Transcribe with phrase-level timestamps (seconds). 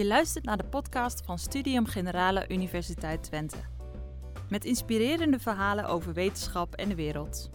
[0.00, 3.56] Je luistert naar de podcast van Studium Generale Universiteit Twente.
[4.48, 7.50] Met inspirerende verhalen over wetenschap en de wereld.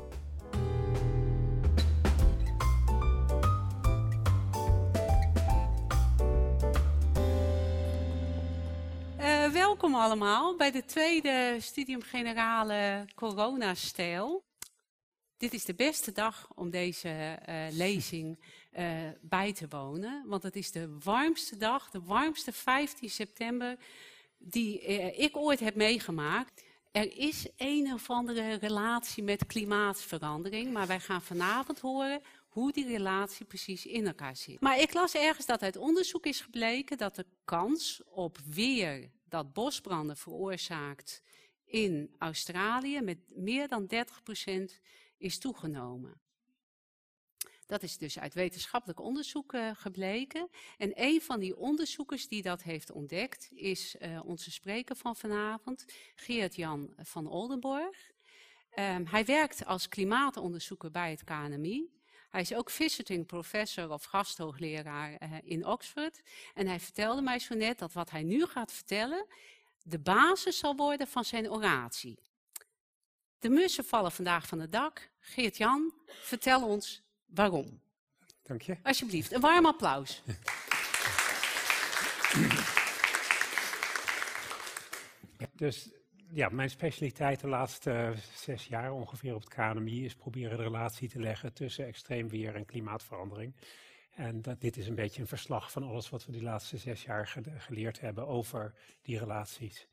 [9.19, 14.44] Uh, welkom allemaal bij de tweede Studium Generale Corona-stijl.
[15.37, 18.39] Dit is de beste dag om deze uh, lezing
[18.77, 20.23] uh, bij te wonen.
[20.27, 23.77] Want het is de warmste dag, de warmste 15 september
[24.37, 26.63] die uh, ik ooit heb meegemaakt.
[26.91, 32.87] Er is een of andere relatie met klimaatverandering, maar wij gaan vanavond horen hoe die
[32.87, 34.61] relatie precies in elkaar zit.
[34.61, 39.53] Maar ik las ergens dat uit onderzoek is gebleken dat de kans op weer dat
[39.53, 41.21] bosbranden veroorzaakt
[41.65, 44.79] in Australië met meer dan 30%
[45.25, 46.21] is toegenomen.
[47.65, 50.49] Dat is dus uit wetenschappelijk onderzoek uh, gebleken.
[50.77, 55.85] En een van die onderzoekers die dat heeft ontdekt is uh, onze spreker van vanavond,
[56.15, 58.11] Geert-Jan van Oldenborg.
[58.79, 61.89] Um, hij werkt als klimaatonderzoeker bij het KNMI.
[62.29, 66.21] Hij is ook visiting professor of gasthoogleraar uh, in Oxford.
[66.53, 69.25] En hij vertelde mij zo net dat wat hij nu gaat vertellen
[69.83, 72.19] de basis zal worden van zijn oratie.
[73.39, 75.09] De mussen vallen vandaag van het dak.
[75.19, 77.81] Geert-Jan, vertel ons waarom.
[78.43, 78.77] Dank je.
[78.83, 80.21] Alsjeblieft, een warm applaus.
[85.55, 85.89] Dus
[86.33, 91.09] ja, mijn specialiteit de laatste zes jaar ongeveer op het KNMI is proberen de relatie
[91.09, 93.55] te leggen tussen extreem weer en klimaatverandering.
[94.15, 97.03] En dat, dit is een beetje een verslag van alles wat we die laatste zes
[97.03, 99.87] jaar geleerd hebben over die relaties.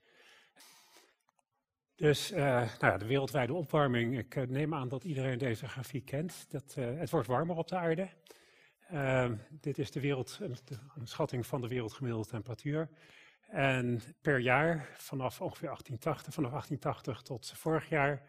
[2.03, 6.05] Dus uh, nou ja, de wereldwijde opwarming, ik uh, neem aan dat iedereen deze grafiek
[6.05, 6.47] kent.
[6.49, 8.09] Dat, uh, het wordt warmer op de aarde.
[8.89, 12.89] Ehm, dit is de wereld, een, schatting van de wereldgemiddelde temperatuur.
[13.49, 18.23] En per jaar, vanaf ongeveer 1880, vanaf 1880 tot vorig jaar.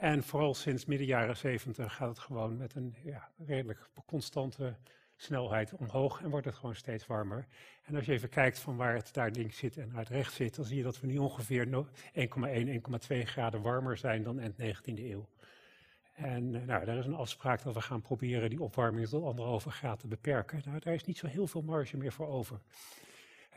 [0.00, 4.76] En vooral sinds midden jaren 70 gaat het gewoon met een ja, redelijk constante
[5.16, 7.46] snelheid omhoog en wordt het gewoon steeds warmer.
[7.82, 10.54] En als je even kijkt van waar het daar links zit en uit rechts zit,
[10.54, 15.02] dan zie je dat we nu ongeveer 1,1, 1,2 graden warmer zijn dan eind 19e
[15.04, 15.28] eeuw.
[16.14, 19.70] En uh, nou, daar is een afspraak dat we gaan proberen die opwarming tot anderhalve
[19.70, 20.62] graad te beperken.
[20.64, 22.60] Nou, daar is niet zo heel veel marge meer voor over.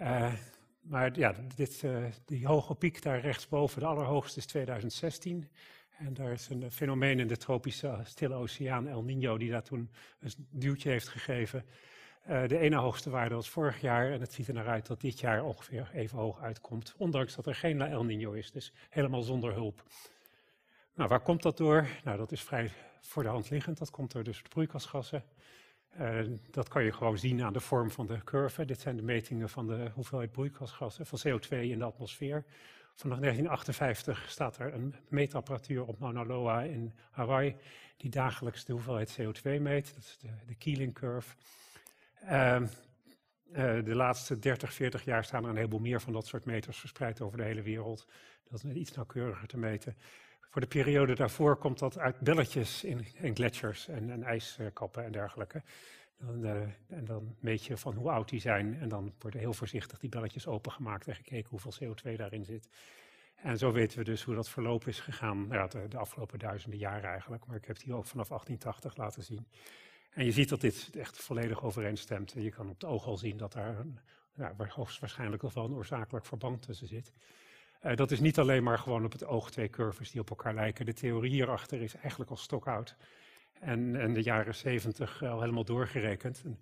[0.01, 0.34] Uh,
[0.81, 5.50] maar ja, dit, uh, die hoge piek daar rechtsboven, de allerhoogste is 2016.
[5.97, 9.91] En daar is een fenomeen in de tropische stille oceaan, El Niño, die daar toen
[10.19, 11.66] een duwtje heeft gegeven.
[12.30, 15.02] Uh, de ene hoogste waarde was vorig jaar en het ziet er naar uit dat
[15.02, 16.94] dit jaar ongeveer even hoog uitkomt.
[16.97, 19.84] Ondanks dat er geen El Niño is, dus helemaal zonder hulp.
[20.96, 21.88] Nou, waar komt dat door?
[22.03, 22.72] Nou, dat is vrij
[23.02, 23.78] voor de hand liggend.
[23.78, 25.24] Dat komt door dus de broeikasgassen.
[26.52, 28.66] Dat kan je gewoon zien aan de vorm van de curve.
[28.66, 32.46] Dit zijn de metingen van de hoeveelheid broeikasgassen, van CO2 in de atmosfeer.
[32.97, 37.56] Vanaf 1958 staat er een meetapparatuur op Mauna Loa in Hawaii,
[37.97, 39.94] die dagelijks de hoeveelheid CO2 meet.
[39.94, 41.36] Dat is de, de Keeling curve.
[42.24, 42.30] Uh,
[42.62, 42.66] uh,
[43.84, 47.22] de laatste 30, 40 jaar staan er een heleboel meer van dat soort meters verspreid
[47.22, 48.07] over de hele wereld.
[48.50, 49.97] Dat is iets nauwkeuriger te meten.
[50.50, 55.12] Voor de periode daarvoor komt dat uit belletjes in, in gletsjers en, en ijskappen en
[55.12, 55.62] dergelijke.
[56.18, 59.54] Dan, uh, en dan meet je van hoe oud die zijn en dan worden heel
[59.54, 62.70] voorzichtig die belletjes opengemaakt en gekeken hoeveel CO2 daarin zit.
[63.36, 66.80] En zo weten we dus hoe dat verloop is gegaan nou ja, de, afgelopen duizenden
[66.80, 67.46] jaren eigenlijk.
[67.46, 69.48] Maar ik heb het hier ook vanaf 1880 laten zien.
[70.10, 72.34] En je ziet dat dit echt volledig overeenstemt.
[72.34, 74.00] En je kan op het oog al zien dat daar een,
[74.36, 77.14] ja, hoogstwaarschijnlijk wel een oorzakelijk verband tussen zit.
[77.84, 80.54] Uh, dat is niet alleen maar gewoon op het oog twee curves die op elkaar
[80.54, 80.86] lijken.
[80.86, 82.96] De theorie hierachter is eigenlijk al stokoud.
[83.59, 86.41] En in de jaren zeventig al helemaal doorgerekend.
[86.45, 86.59] En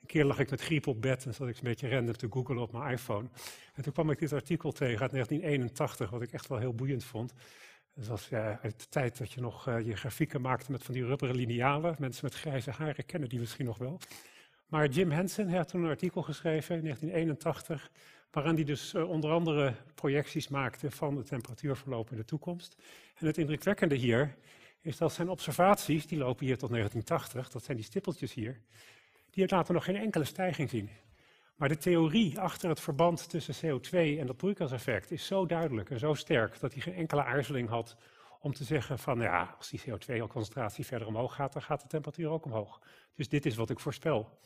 [0.00, 2.26] een keer lag ik met griep op bed en zat ik een beetje random te
[2.30, 3.28] googlen op mijn iPhone.
[3.74, 7.04] En toen kwam ik dit artikel tegen uit 1981, wat ik echt wel heel boeiend
[7.04, 7.34] vond.
[7.94, 10.94] Dat was ja, uit de tijd dat je nog uh, je grafieken maakte met van
[10.94, 11.96] die rubberen linealen.
[11.98, 13.98] Mensen met grijze haren kennen die misschien nog wel.
[14.66, 17.90] Maar Jim Henson had toen een artikel geschreven in 1981,
[18.30, 22.76] waarin hij dus onder andere projecties maakte van de temperatuurverloop in de toekomst.
[23.14, 24.36] En het indrukwekkende hier
[24.80, 28.60] is dat zijn observaties, die lopen hier tot 1980, dat zijn die stippeltjes hier,
[29.30, 30.90] die laten nog geen enkele stijging zien.
[31.56, 35.98] Maar de theorie achter het verband tussen CO2 en dat broeikaseffect is zo duidelijk en
[35.98, 37.96] zo sterk dat hij geen enkele aarzeling had
[38.40, 42.28] om te zeggen van ja, als die CO2-concentratie verder omhoog gaat, dan gaat de temperatuur
[42.28, 42.80] ook omhoog.
[43.14, 44.38] Dus dit is wat ik voorspel.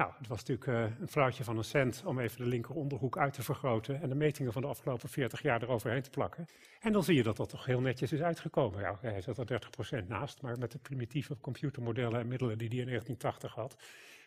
[0.00, 3.18] Nou, het was natuurlijk uh, een flauwtje van een cent om even de linker onderhoek
[3.18, 6.46] uit te vergroten en de metingen van de afgelopen 40 jaar eroverheen te plakken.
[6.80, 8.80] En dan zie je dat dat toch heel netjes is uitgekomen.
[8.80, 9.62] Ja, hij zat er
[10.02, 13.76] 30% naast, maar met de primitieve computermodellen en middelen die hij in 1980 had,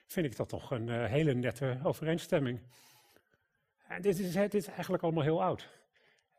[0.07, 2.59] vind ik dat toch een uh, hele nette overeenstemming.
[3.87, 5.69] En dit is, dit is eigenlijk allemaal heel oud.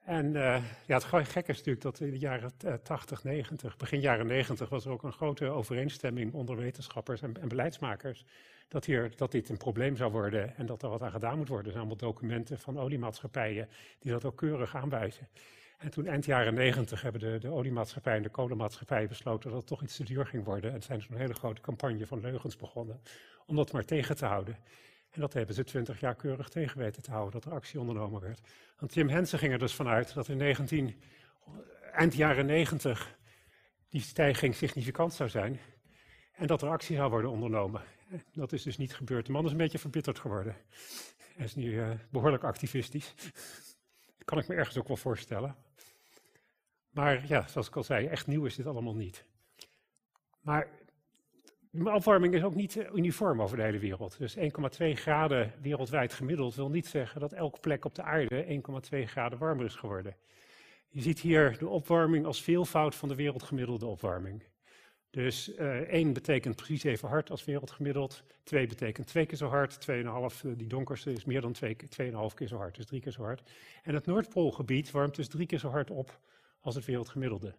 [0.05, 2.53] En uh, ja, het gekke is natuurlijk dat in de jaren
[2.83, 7.49] 80, 90, begin jaren 90 was er ook een grote overeenstemming onder wetenschappers en, en,
[7.49, 8.25] beleidsmakers
[8.69, 11.49] dat, hier, dat dit een probleem zou worden en dat er wat aan gedaan moet
[11.49, 11.67] worden.
[11.67, 13.69] Er zijn allemaal documenten van oliemaatschappijen
[13.99, 15.29] die dat ook keurig aanwijzen.
[15.79, 19.69] En toen eind jaren 90 hebben de, de oliemaatschappij en de kolenmaatschappij besloten dat het
[19.69, 20.73] toch iets te duur ging worden.
[20.73, 23.01] En zijn een hele grote campagne van leugens begonnen
[23.47, 24.57] om dat maar tegen te houden.
[25.11, 28.21] En dat hebben ze twintig jaar keurig tegen weten te houden, dat er actie ondernomen
[28.21, 28.41] werd.
[28.79, 31.03] Want Jim Hensen ging er dus vanuit dat in 19,
[31.93, 33.17] eind jaren 90
[33.89, 35.61] die stijging significant zou zijn.
[36.33, 37.83] En dat er actie zou worden ondernomen.
[38.33, 39.27] Dat is dus niet gebeurd.
[39.27, 40.57] De man is een beetje verbitterd geworden.
[41.35, 43.15] Hij is nu uh, behoorlijk activistisch.
[44.17, 45.57] Dat kan ik me ergens ook wel voorstellen.
[46.91, 49.25] Maar ja, zoals ik al zei, echt nieuw is dit allemaal niet.
[50.41, 50.69] Maar
[51.71, 54.19] de opwarming is ook niet eh, uniform over de hele wereld.
[54.19, 54.43] Dus 1,2
[54.79, 58.63] graden wereldwijd gemiddeld wil niet zeggen dat elke plek op de aarde
[58.93, 60.17] 1,2 graden warmer is geworden.
[60.89, 64.43] Je ziet hier de opwarming als veelvoud van de wereldgemiddelde opwarming.
[65.15, 68.23] Dus eh, 1 betekent precies even hard als wereldgemiddeld.
[68.43, 69.79] 2 betekent twee keer zo hard.
[69.91, 71.71] 2,5, uh, die donkerste is meer dan 2,5
[72.35, 73.51] keer zo hard, dus drie keer zo hard.
[73.83, 76.19] En het Noordpoolgebied warmt dus drie keer zo hard op
[76.61, 77.55] als het wereldgemiddelde.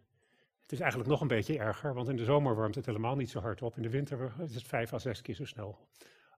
[0.62, 3.30] Het is eigenlijk nog een beetje erger, want in de zomer warmt het helemaal niet
[3.30, 3.75] zo hard op.
[3.75, 5.78] In de winter is het vijf à zes keer zo snel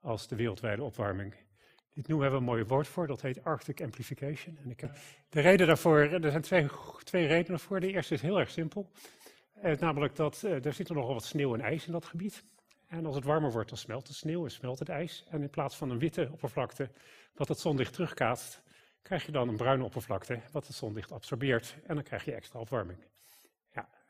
[0.01, 1.35] als de wereldwijde opwarming.
[1.93, 4.57] Dit noemen we een mooi woord voor, dat heet Arctic Amplification.
[4.63, 4.97] En ik heb
[5.29, 6.67] de reden daarvoor, er zijn twee,
[7.03, 7.79] twee redenen voor.
[7.79, 8.89] De eerste is heel erg simpel.
[9.61, 12.43] Eh, namelijk dat eh, er zit er nogal wat sneeuw en ijs in dat gebied.
[12.87, 15.25] En als het warmer wordt, dan smelt de sneeuw en smelt het ijs.
[15.29, 16.89] En in plaats van een witte oppervlakte,
[17.35, 18.61] wat het zonlicht terugkaatst,
[19.01, 21.75] krijg je dan een bruine oppervlakte, wat het zonlicht absorbeert.
[21.85, 22.99] En dan krijg je extra opwarming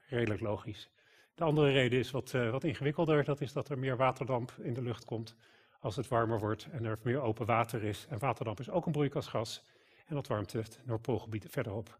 [0.08, 0.90] redelijk logisch.
[1.36, 3.24] De andere reden is wat, uh, wat ingewikkelder.
[3.24, 5.36] Dat is dat er meer waterdamp in de lucht komt
[5.80, 8.06] als het warmer wordt en er meer open water is.
[8.10, 9.64] En waterdamp is ook een broeikasgas.
[10.06, 12.00] En dat warmt het Noordpoolgebied verderop.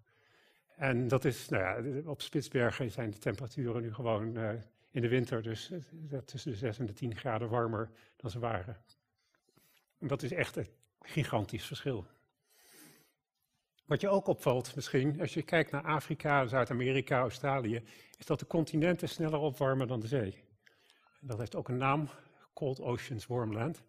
[0.78, 4.50] En dat is, nou ja, op Spitsbergen zijn de temperaturen nu gewoon uh,
[4.92, 8.40] in de winter dus uh, tussen de 6 en de 10 graden warmer dan ze
[8.40, 8.78] waren.
[10.00, 10.68] En dat is echt een
[11.02, 12.06] gigantisch verschil.
[13.86, 17.84] Wat je ook opvalt misschien, als je kijkt naar Afrika, Zuid-Amerika, Australië,
[18.18, 20.44] is dat de continenten sneller opwarmen dan de zee.
[21.20, 22.10] Dat heeft ook een naam,
[22.54, 23.84] Cold Oceans Warm Land.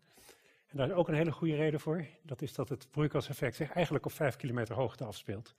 [0.66, 2.06] En daar is ook een hele goede reden voor.
[2.22, 5.54] Dat is dat het broeikaseffect zich eigenlijk op 5 kilometer hoogte afspeelt.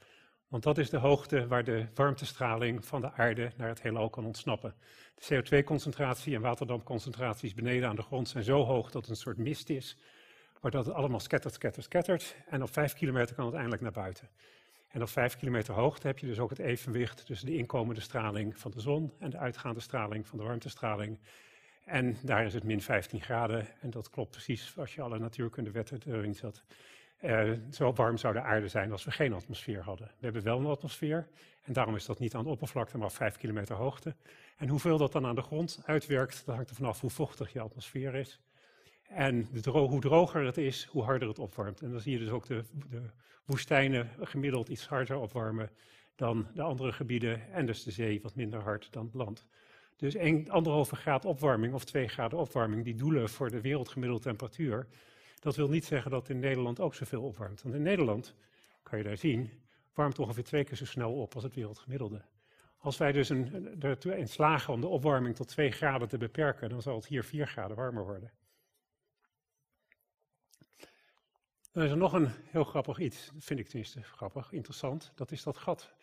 [0.50, 4.26] Want dat is de hoogte waar de warmtestraling van de aarde naar het heelal kan
[4.26, 4.76] ontsnappen.
[5.16, 9.38] De CO2-concentratie en waterdampconcentraties beneden aan de grond zijn zo hoog dat het een soort
[9.38, 9.98] mist is,
[10.62, 12.36] maar dat het allemaal scattert, scattert, scattert.
[12.48, 14.30] En op vijf kilometer kan het eindelijk naar buiten.
[14.88, 18.58] En op vijf kilometer hoogte heb je dus ook het evenwicht tussen de inkomende straling
[18.58, 21.20] van de zon en de uitgaande straling van de warmtestraling.
[21.86, 23.68] En daar is het min 15 graden.
[23.82, 26.64] En dat klopt precies als je alle natuurkundewetten erin zet.
[27.24, 30.08] Uh, zo warm zou de aarde zijn als we geen atmosfeer hadden.
[30.08, 31.28] We hebben wel een atmosfeer
[31.64, 34.16] en daarom is dat niet aan de oppervlakte, maar op 5 kilometer hoogte.
[34.58, 38.16] En hoeveel dat dan aan de grond uitwerkt, hangt er vanaf hoe vochtig je atmosfeer
[38.16, 38.40] is.
[39.10, 41.82] En hoe droger het is, hoe harder het opwarmt.
[41.82, 43.02] En dan zie je dus ook de, de
[43.46, 45.70] woestijnen gemiddeld iets harder opwarmen
[46.16, 47.52] dan de andere gebieden.
[47.52, 49.46] En dus de zee wat minder hard dan het land.
[49.96, 50.22] Dus 1,5
[50.92, 54.88] graad opwarming of 2 graden opwarming, die doelen voor de wereldgemiddelde temperatuur.
[55.40, 57.62] Dat wil niet zeggen dat in Nederland ook zoveel opwarmt.
[57.62, 58.36] Want in Nederland,
[58.84, 59.52] kan je daar zien,
[59.94, 62.22] warmt ongeveer twee keer zo snel op als het wereldgemiddelde.
[62.78, 66.82] Als wij dus een, in slagen om de opwarming tot 2 graden te beperken, dan
[66.82, 68.32] zal het hier 4 graden warmer worden.
[71.72, 75.12] Dan is er nog een heel grappig iets, dat vind ik tenminste grappig, interessant.
[75.16, 75.94] Dat is dat gat.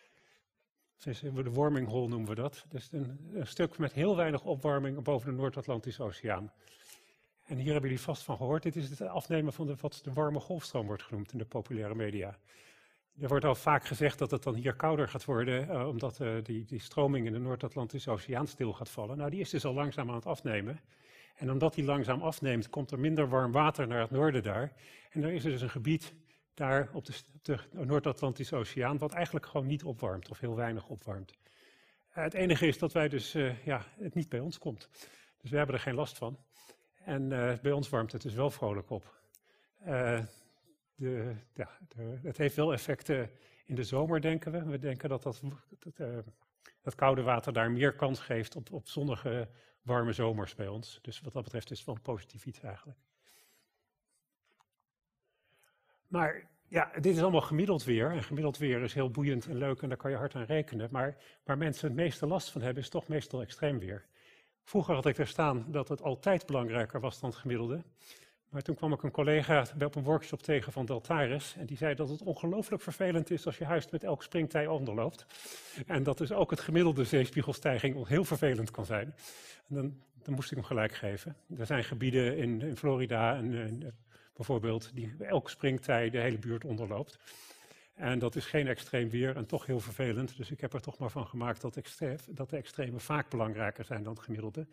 [1.03, 2.65] De warming hole noemen we dat.
[2.69, 6.51] Dat is een stuk met heel weinig opwarming boven de Noord-Atlantische Oceaan.
[7.47, 8.63] En hier hebben jullie vast van gehoord.
[8.63, 11.95] Dit is het afnemen van de, wat de warme golfstroom wordt genoemd in de populaire
[11.95, 12.37] media.
[13.19, 16.43] Er wordt al vaak gezegd dat het dan hier kouder gaat worden, uh, omdat uh,
[16.43, 19.17] die, die stroming in de Noord-Atlantische Oceaan stil gaat vallen.
[19.17, 20.79] Nou, die is dus al langzaam aan het afnemen.
[21.35, 24.73] En omdat die langzaam afneemt, komt er minder warm water naar het noorden daar.
[25.11, 26.13] En er is dus een gebied
[26.53, 27.05] daar op
[27.41, 31.33] de, Noord-Atlantische Oceaan, wat eigenlijk gewoon niet opwarmt of heel weinig opwarmt.
[32.09, 33.31] Uh, het enige is dat wij dus,
[33.63, 34.89] ja, het niet bij ons komt.
[35.41, 36.37] Dus we hebben er geen last van.
[37.07, 39.15] En uh, bij ons warmt het dus wel vrolijk op.
[40.95, 41.69] De, ja,
[42.21, 43.31] het heeft wel effecten
[43.65, 44.63] in de zomer, denken we.
[44.63, 45.41] We denken dat dat,
[45.79, 46.23] dat,
[46.81, 49.47] dat koude water daar meer kans geeft op, op zonnige
[49.81, 50.99] warme zomers bij ons.
[51.01, 52.99] Dus wat dat betreft is het wel positief iets eigenlijk.
[56.07, 58.11] Maar ja, dit is allemaal gemiddeld weer.
[58.11, 60.89] En gemiddeld weer is heel boeiend en leuk en daar kan je hard aan rekenen.
[60.91, 64.05] Maar waar mensen het meeste last van hebben, is toch meestal extreem weer.
[64.67, 67.83] Vroeger had ik er staan dat het altijd belangrijker was dan het gemiddelde.
[68.49, 71.55] Maar toen kwam ik een collega op een workshop tegen van Deltaris.
[71.57, 75.25] En die zei dat het ongelooflijk vervelend is als je huis met elk springtij onderloopt.
[75.85, 79.15] En dat dus ook het gemiddelde zeespiegelstijging heel vervelend kan zijn.
[79.67, 81.35] En dan, dan moest ik hem gelijk geven.
[81.57, 83.95] Er zijn gebieden in, in Florida en, en,
[84.35, 87.19] bijvoorbeeld die elke springtij de hele buurt onderloopt.
[87.97, 90.37] En dat is geen extreem weer en toch heel vervelend.
[90.37, 91.79] Dus ik heb er toch maar van gemaakt dat,
[92.29, 94.67] dat de extreme vaak belangrijker zijn dan het gemiddelde.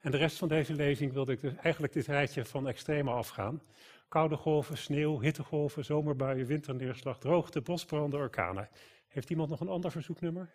[0.00, 3.62] En de rest van deze lezing wilde ik dus eigenlijk dit rijtje van extreme afgaan.
[4.08, 8.68] Koude golven, sneeuw, hittegolven, zomerbuien, winterneerslag, droogte, bosbranden, orkanen.
[9.08, 10.50] Heeft iemand nog een ander verzoeknummer?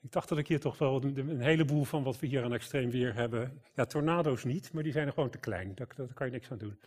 [0.00, 2.90] Ik dacht dat ik hier toch wel een, heleboel van wat we hier aan extreem
[2.90, 3.62] weer hebben.
[3.74, 5.74] Ja, tornado's niet, maar die zijn er gewoon te klein.
[5.74, 6.78] Daar, daar kan je niks aan doen.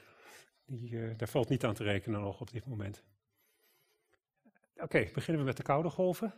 [0.67, 3.03] Die, uh, daar valt niet aan te rekenen nog op dit moment.
[4.75, 6.33] Oké, beginnen we met de koude golven.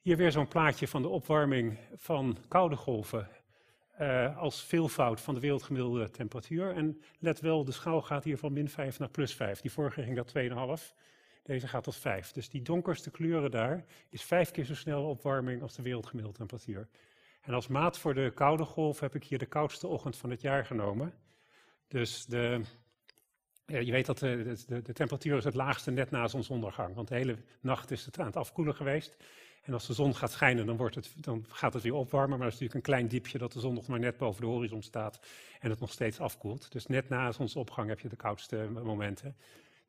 [0.00, 3.28] Hier weer zo'n plaatje van de opwarming van koude golven
[4.00, 6.74] uh, als veelvoud van de wereldgemiddelde temperatuur.
[6.74, 9.60] En let wel, de schaal gaat hier van min 5 naar plus 5.
[9.60, 10.32] Die vorige ging dat
[10.80, 10.94] 2,5.
[11.42, 12.32] Deze gaat tot 5.
[12.32, 16.88] Dus die donkerste kleuren daar is vijf keer zo snel opwarming als de wereldgemiddelde temperatuur.
[17.40, 20.40] En als maat voor de koude golf heb ik hier de koudste ochtend van het
[20.40, 21.14] jaar genomen.
[21.88, 22.60] Dus de,
[23.70, 26.94] je weet dat de, de, de, temperatuur is het laagste net na zonsondergang.
[26.94, 29.16] Want de hele nacht is het aan het afkoelen geweest.
[29.62, 32.38] En als de zon gaat schijnen, dan, wordt het, dan gaat het weer opwarmen.
[32.38, 34.46] Maar dat is natuurlijk een klein diepje dat de zon nog maar net boven de
[34.46, 35.20] horizon staat
[35.60, 36.72] en het nog steeds afkoelt.
[36.72, 39.36] Dus net na zonsopgang heb je de koudste momenten.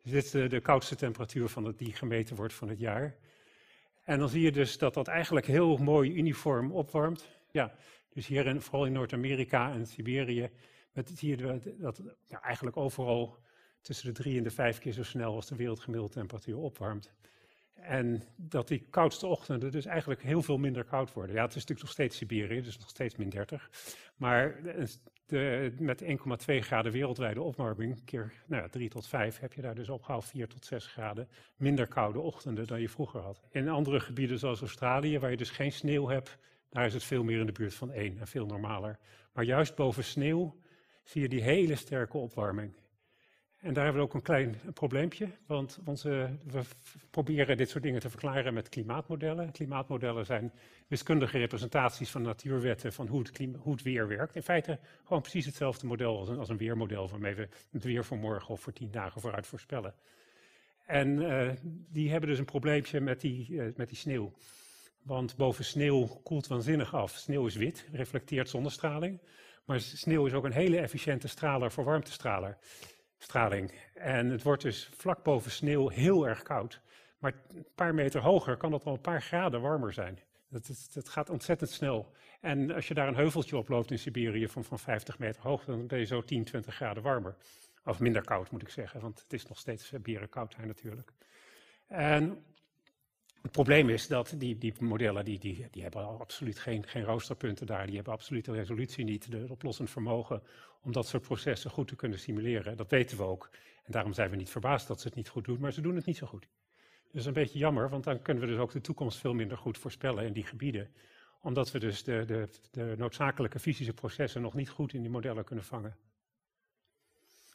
[0.03, 3.15] Dus dit is de, de koudste temperatuur van het, die gemeten wordt van het jaar.
[4.03, 7.27] En dan zie je dus dat dat eigenlijk heel mooi uniform opwarmt.
[7.51, 7.73] Ja,
[8.13, 10.50] dus hier in, vooral in Noord-Amerika en Siberië,
[10.93, 13.38] met, zie je dat ja, eigenlijk overal
[13.81, 17.13] tussen de drie en de vijf keer zo snel als de wereldgemiddelde temperatuur opwarmt.
[17.73, 21.35] En dat die koudste ochtenden dus eigenlijk heel veel minder koud worden.
[21.35, 23.69] Ja, het is natuurlijk nog steeds Siberië, dus nog steeds min 30.
[24.15, 24.61] Maar
[25.25, 26.07] de, met 1,2
[26.45, 30.47] graden wereldwijde opwarming, keer nou ja, 3 tot 5, heb je daar dus opgehaald 4
[30.47, 33.41] tot 6 graden minder koude ochtenden dan je vroeger had.
[33.51, 36.38] In andere gebieden zoals Australië, waar je dus geen sneeuw hebt,
[36.69, 39.00] daar is het veel meer in de buurt van 1 en veel normaler.
[39.33, 40.59] Maar juist boven sneeuw
[41.03, 42.73] zie je die hele sterke opwarming.
[43.62, 46.62] En daar hebben we ook een klein probleempje, want we
[47.10, 49.51] proberen dit soort dingen te verklaren met klimaatmodellen.
[49.51, 50.51] Klimaatmodellen zijn
[50.88, 54.36] wiskundige representaties van natuurwetten van hoe het, hoe het weer werkt.
[54.36, 58.50] In feite gewoon precies hetzelfde model als een, weermodel waarmee we het weer voor morgen
[58.50, 59.94] of voor tien dagen vooruit voorspellen.
[60.86, 61.50] En uh,
[61.91, 64.34] die hebben dus een probleempje met die, uh, met die sneeuw.
[65.01, 67.12] Want boven sneeuw koelt waanzinnig af.
[67.12, 69.20] Sneeuw is wit, reflecteert zonnestraling.
[69.65, 72.58] Maar sneeuw is ook een hele efficiënte straler voor warmtestraler
[73.23, 73.71] straling.
[73.93, 76.81] En het wordt dus vlak boven sneeuw heel erg koud.
[77.17, 80.19] Maar een paar meter hoger kan het al een paar graden warmer zijn.
[80.49, 82.11] Dat, dat, gaat ontzettend snel.
[82.41, 85.65] En als je daar een heuveltje op loopt in Siberië van, van 50 meter hoog,
[85.65, 87.35] dan ben je zo 10, 20 graden warmer.
[87.85, 89.93] Of minder koud moet ik zeggen, want het is nog steeds
[90.29, 91.11] koud daar natuurlijk.
[91.87, 92.43] En
[93.41, 97.86] het probleem is dat die, modellen die, die, die hebben absoluut geen, geen roosterpunten daar.
[97.86, 100.41] Die hebben absoluut de resolutie niet, de oplossend vermogen
[100.81, 102.77] om dat soort processen goed te kunnen simuleren.
[102.77, 103.50] Dat weten we ook.
[103.83, 105.95] En daarom zijn we niet verbaasd dat ze het niet goed doen, maar ze doen
[105.95, 106.48] het niet zo goed.
[107.12, 109.77] Dus een beetje jammer, want dan kunnen we dus ook de toekomst veel minder goed
[109.77, 110.89] voorspellen in die gebieden.
[111.41, 115.43] Omdat we dus de, de, de noodzakelijke fysische processen nog niet goed in die modellen
[115.43, 115.98] kunnen vangen.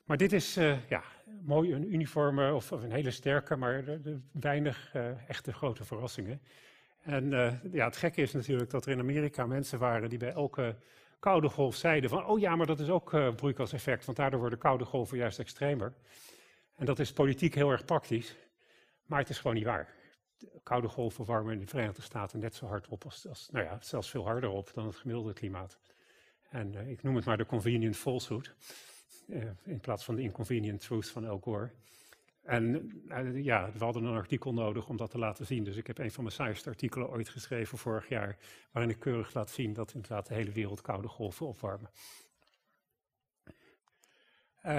[0.07, 1.03] Maar dit is uh, ja,
[1.43, 3.85] mooi, een uniforme of, of, een hele sterke, maar
[4.33, 6.41] weinig uh, echte grote verrassingen.
[7.01, 10.33] En uh, ja, het gekke is natuurlijk dat er in Amerika mensen waren die bij
[10.33, 10.77] elke
[11.19, 14.59] koude golf zeiden van, oh ja, maar dat is ook uh, broeikaseffect, want daardoor worden
[14.59, 15.95] koude golven juist extremer.
[16.75, 18.37] En dat is politiek heel erg praktisch,
[19.07, 19.95] maar het is gewoon niet waar.
[20.39, 23.65] De koude golven warmen in de Verenigde Staten net zo hard op als, als nou
[23.65, 25.79] ja, zelfs veel harder op dan het gemiddelde klimaat.
[26.51, 28.55] En ik noem het maar de convenient falsehood,
[29.65, 31.71] in plaats van de inconvenient truth van Al Gore.
[32.47, 35.65] En uh, ja, we hadden een artikel nodig om dat te laten zien.
[35.65, 38.37] Dus ik heb een van mijn saaiste artikelen ooit geschreven vorig jaar,
[38.73, 41.91] waarin ik keurig laat zien dat inderdaad de hele wereld koude golven opwarmen.
[44.67, 44.73] Uh,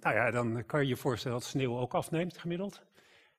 [0.00, 2.82] nou ja, dan kan je je voorstellen dat sneeuw ook afneemt gemiddeld.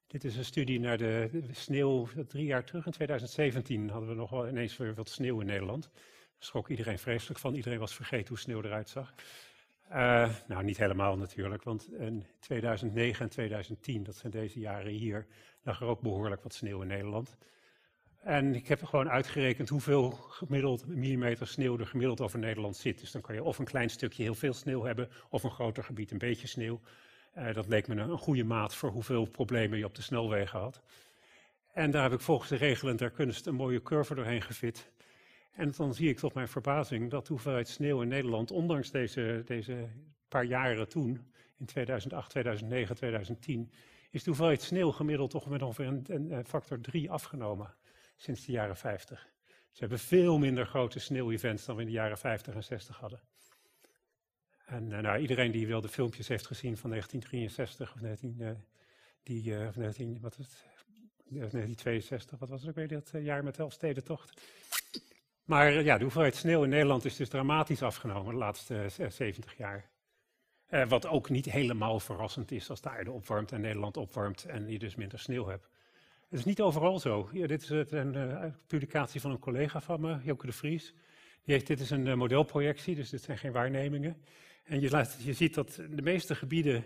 [0.07, 2.85] Dit is een studie naar de, de sneeuw drie jaar terug.
[2.85, 5.89] In 2017 hadden we nog wel ineens weer wat sneeuw in Nederland.
[5.93, 7.55] Daar schrok iedereen vreselijk van.
[7.55, 9.13] Iedereen was vergeten hoe sneeuw eruit zag.
[9.91, 15.27] Uh, nou, niet helemaal natuurlijk, want in 2009 en 2010, dat zijn deze jaren hier,
[15.63, 17.37] lag er ook behoorlijk wat sneeuw in Nederland.
[18.19, 22.99] En ik heb gewoon uitgerekend hoeveel gemiddeld millimeter sneeuw er gemiddeld over Nederland zit.
[22.99, 25.83] Dus dan kan je of een klein stukje heel veel sneeuw hebben, of een groter
[25.83, 26.79] gebied een beetje sneeuw.
[27.37, 30.59] Uh, dat leek me een, een goede maat voor hoeveel problemen je op de snelwegen
[30.59, 30.81] had.
[31.73, 34.91] En daar heb ik volgens de regelen der kunst een mooie curve doorheen gefit.
[35.51, 39.41] En dan zie ik tot mijn verbazing dat de hoeveelheid sneeuw in Nederland, ondanks deze,
[39.45, 39.89] deze
[40.27, 43.71] paar jaren toen, in 2008, 2009, 2010,
[44.11, 47.73] is de hoeveelheid sneeuw gemiddeld toch met ongeveer een, een factor 3 afgenomen
[48.15, 49.29] sinds de jaren 50.
[49.71, 53.21] Ze hebben veel minder grote sneeuwevents dan we in de jaren 50 en 60 hadden.
[54.65, 58.51] En uh, nou, iedereen die wel de filmpjes heeft gezien van 1963 of 19, uh,
[59.23, 60.65] die, uh, of 19, wat is het?
[61.29, 64.41] 1962, wat was het ook weer dat jaar met de Elfstedentocht?
[65.49, 69.89] Maar ja, de hoeveelheid sneeuw in Nederland is dus dramatisch afgenomen de laatste 70 jaar.
[70.87, 74.79] wat ook niet helemaal verrassend is als de aarde opwarmt en Nederland opwarmt en je
[74.79, 75.69] dus minder sneeuw hebt.
[76.29, 77.29] Het is niet overal zo.
[77.33, 80.93] Ja, dit is een uh, publicatie van een collega van me, Joke de Vries.
[81.43, 84.17] Die heeft, dit is een modelprojectie, dus dit zijn geen waarnemingen.
[84.63, 86.83] En je, je ziet dat de meeste gebieden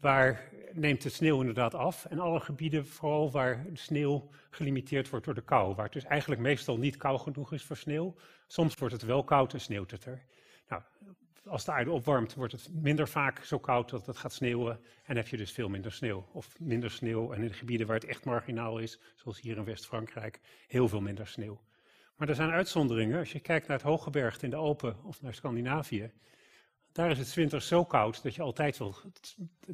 [0.00, 2.04] waar neemt de sneeuw inderdaad af.
[2.04, 5.74] En alle gebieden, vooral waar de sneeuw gelimiteerd wordt door de kou.
[5.74, 8.14] Waar het dus eigenlijk meestal niet koud genoeg is voor sneeuw.
[8.46, 10.22] Soms wordt het wel koud en sneeuwt het er.
[10.68, 10.82] Nou,
[11.44, 14.80] als de aarde opwarmt, wordt het minder vaak zo koud dat het gaat sneeuwen.
[15.04, 16.26] En heb je dus veel minder sneeuw.
[16.32, 17.32] Of minder sneeuw.
[17.32, 21.00] En in de gebieden waar het echt marginaal is, zoals hier in West-Frankrijk, heel veel
[21.00, 21.60] minder sneeuw.
[22.16, 23.18] Maar er zijn uitzonderingen.
[23.18, 26.10] Als je kijkt naar het Hooggebergte in de Alpen of naar Scandinavië.
[26.96, 28.94] Daar is het winters zo koud dat je altijd wel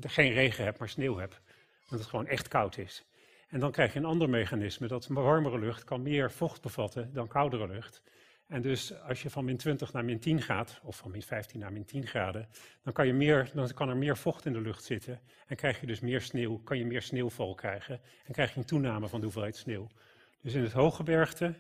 [0.01, 1.41] geen regen hebt, maar sneeuw hebt.
[1.89, 3.05] Want het gewoon echt koud is.
[3.49, 7.29] En dan krijg je een ander mechanisme, dat warmere lucht kan meer vocht bevatten dan
[7.29, 8.03] koudere lucht.
[8.47, 11.61] En dus als je van min 20 naar min 10 gaat, of van min 15
[11.61, 12.49] naar min 10 graden,
[12.83, 15.21] dan kan, je meer, dan kan er meer vocht in de lucht zitten.
[15.47, 18.01] En krijg je dus meer sneeuw, kan je meer sneeuwval krijgen.
[18.25, 19.89] En krijg je een toename van de hoeveelheid sneeuw.
[20.41, 21.55] Dus in het hooggebergte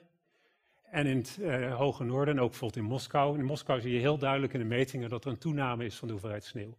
[0.92, 3.38] en in het uh, hoge noorden, en ook bijvoorbeeld in Moskou.
[3.38, 6.06] In Moskou zie je heel duidelijk in de metingen dat er een toename is van
[6.06, 6.76] de hoeveelheid sneeuw.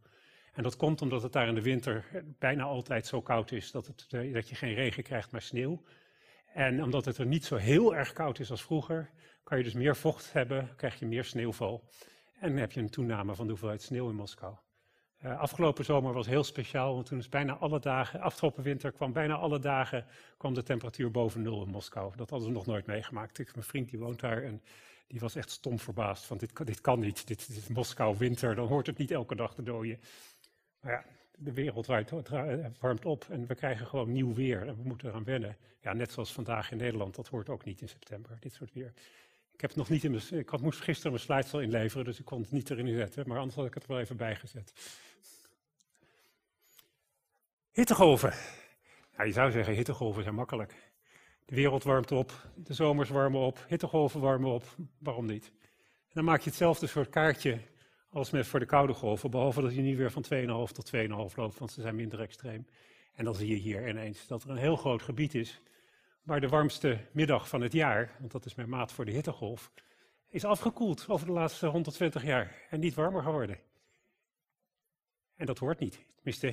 [0.53, 2.05] En dat komt omdat het daar in de winter
[2.39, 5.81] bijna altijd zo koud is dat, het, uh, dat je geen regen krijgt, maar sneeuw.
[6.53, 9.09] En omdat het er niet zo heel erg koud is als vroeger,
[9.43, 11.83] kan je dus meer vocht hebben, krijg je meer sneeuwval.
[12.39, 14.55] En heb je een toename van de hoeveelheid sneeuw in Moskou.
[15.23, 19.13] Uh, afgelopen zomer was heel speciaal, want toen is bijna alle dagen, afgelopen winter kwam
[19.13, 20.05] bijna alle dagen
[20.37, 22.13] kwam de temperatuur boven nul in Moskou.
[22.15, 23.39] Dat hadden we nog nooit meegemaakt.
[23.39, 24.61] Ik, mijn vriend die woont daar en
[25.07, 28.67] die was echt stom verbaasd van dit, dit kan niet, dit, is Moskou winter, dan
[28.67, 29.99] hoort het niet elke dag te dooien.
[30.79, 31.03] Maar ja,
[31.37, 31.85] de wereld
[32.79, 35.57] warmt op en we krijgen gewoon nieuw weer en we moeten eraan wennen.
[35.81, 38.93] Ja, net zoals vandaag in Nederland, dat hoort ook niet in september, dit soort weer.
[39.53, 42.19] Ik heb het nog niet in ik had, moest gisteren mijn slides al inleveren, dus
[42.19, 44.73] ik kon het niet erin zetten, maar anders had ik het wel even bijgezet.
[47.71, 48.33] Hittegolven.
[49.17, 50.91] Je zou zeggen, hittegolven zijn makkelijk.
[51.45, 54.63] De wereld warmt op, de zomers warmen op, hittegolven warmen op,
[54.97, 55.51] waarom niet?
[55.83, 57.59] En dan maak je hetzelfde soort kaartje
[58.09, 61.35] als met voor de koude golven, behalve dat je nu weer van 2,5 tot 2,5
[61.35, 62.67] loopt, want ze zijn minder extreem.
[63.13, 65.61] En dan zie je hier ineens dat er een heel groot gebied is
[66.23, 69.71] waar de warmste middag van het jaar, want dat is mijn maat voor de hittegolf,
[70.29, 73.57] is afgekoeld over de laatste 120 jaar en niet warmer geworden.
[75.35, 76.05] En dat hoort niet.
[76.15, 76.47] Tenminste,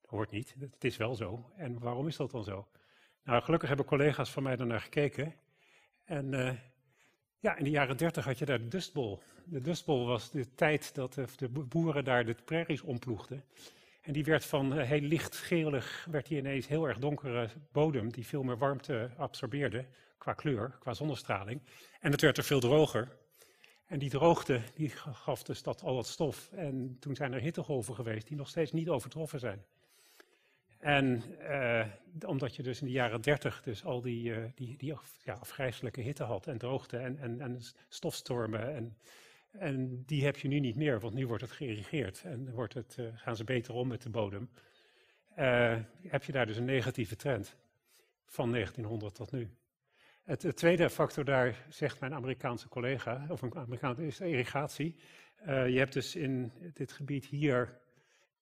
[0.00, 0.54] dat hoort niet.
[0.58, 1.50] Het is wel zo.
[1.56, 2.68] En waarom is dat dan zo?
[3.24, 5.34] Nou, gelukkig hebben collega's van mij daarnaar gekeken.
[6.04, 6.52] En uh,
[7.38, 9.22] ja, in de jaren 30 had je daar de Dustbol.
[9.44, 13.44] De Dustbol was de tijd dat de boeren daar de prairies omploegden.
[14.08, 18.42] En die werd van heel lichtgelig, werd die ineens heel erg donkere bodem, die veel
[18.42, 19.84] meer warmte absorbeerde,
[20.18, 21.60] qua kleur, qua zonnestraling.
[22.00, 23.16] En het werd er veel droger.
[23.86, 26.52] En die droogte, die gaf de stad al wat stof.
[26.52, 29.64] En toen zijn er hittegolven geweest die nog steeds niet overtroffen zijn.
[30.78, 31.84] En uh,
[32.26, 34.94] omdat je dus in de jaren 30 dus al die, uh, die, die
[35.24, 38.74] ja, afgrijzelijke hitte had en droogte en, en, en stofstormen.
[38.74, 38.96] En,
[39.58, 42.96] en die heb je nu niet meer, want nu wordt het geïrrigeerd en wordt het,
[43.00, 44.50] uh, gaan ze beter om met de bodem.
[46.08, 47.56] heb je daar dus een negatieve trend
[48.26, 49.50] van 1900 tot nu.
[50.24, 54.96] Het, tweede factor daar, zegt mijn Amerikaanse collega, of een Amerikaanse, is irrigatie.
[55.46, 57.80] je hebt dus in dit gebied hier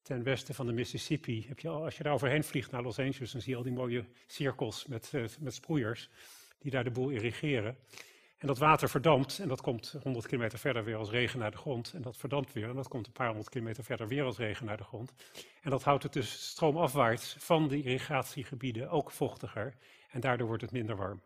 [0.06, 1.44] ten westen van de Mississippi.
[1.48, 3.62] Heb je al, als je daar overheen vliegt naar Los Angeles, dan zie je al
[3.62, 6.10] die mooie cirkels met, met sproeiers
[6.58, 7.76] die daar de boel irrigeren.
[8.46, 11.56] En dat water verdampt en dat komt 100 kilometer verder weer als regen naar de
[11.56, 11.92] grond.
[11.92, 14.66] En dat verdampt weer en dat komt een paar honderd kilometer verder weer als regen
[14.66, 15.12] naar de grond.
[15.62, 19.74] En dat houdt het dus stroomafwaarts van de irrigatiegebieden ook vochtiger.
[20.10, 21.22] En daardoor wordt het minder warm.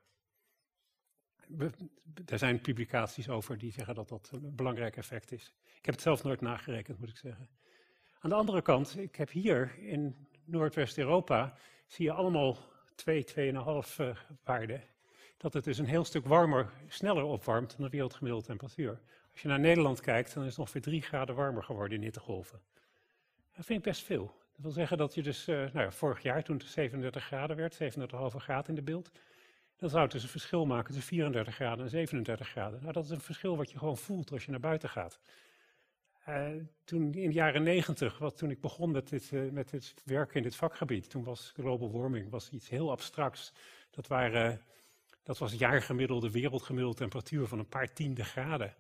[2.26, 5.54] er zijn publicaties over die zeggen dat dat een belangrijk effect is.
[5.78, 7.48] Ik heb het zelf nooit nagerekend, moet ik zeggen.
[8.20, 11.56] Aan de andere kant, ik heb hier in Noordwest-Europa,
[11.86, 12.58] zie je allemaal
[12.94, 13.34] 2, 2,5
[14.00, 14.82] uh, waarden.
[15.40, 19.00] Dat het dus een heel stuk warmer, sneller opwarmt dan de wereldgemiddelde temperatuur.
[19.32, 22.60] Als je naar Nederland kijkt, dan is het ongeveer 3 graden warmer geworden in hittegolven.
[23.56, 24.24] Dat vind ik best veel.
[24.24, 27.56] Dat wil zeggen dat je dus, uh, nou ja, vorig jaar toen het 37 graden
[27.56, 29.10] werd, 37,5 graden in de beeld,
[29.76, 32.80] Dat zou dus een verschil maken tussen 34 graden en 37 graden.
[32.80, 35.20] Nou, dat is een verschil wat je gewoon voelt als je naar buiten gaat.
[36.28, 36.48] Uh,
[36.84, 40.42] toen in de jaren 90, wat, toen ik begon met dit, uh, met werken in
[40.42, 43.52] dit vakgebied, toen was global warming was iets heel abstracts.
[43.90, 44.62] Dat, waren,
[45.22, 48.74] dat was jaargemiddelde, wereldgemiddelde temperatuur van een paar tiende graden.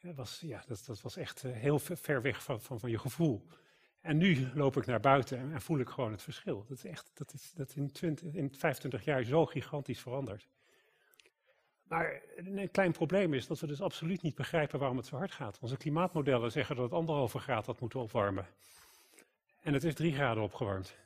[0.00, 2.98] Dat was, ja, dat, dat was echt uh, heel ver weg van, van, van je
[2.98, 3.46] gevoel.
[4.00, 6.64] En nu loop ik naar buiten en voel ik gewoon het verschil.
[6.68, 10.48] Dat is echt, dat is dat in, 20, in 25 jaar zo gigantisch veranderd.
[11.82, 15.32] Maar een klein probleem is dat we dus absoluut niet begrijpen waarom het zo hard
[15.32, 15.58] gaat.
[15.60, 18.46] Onze klimaatmodellen zeggen dat het anderhalve graad had moeten opwarmen.
[19.60, 20.96] En het is drie graden opgewarmd.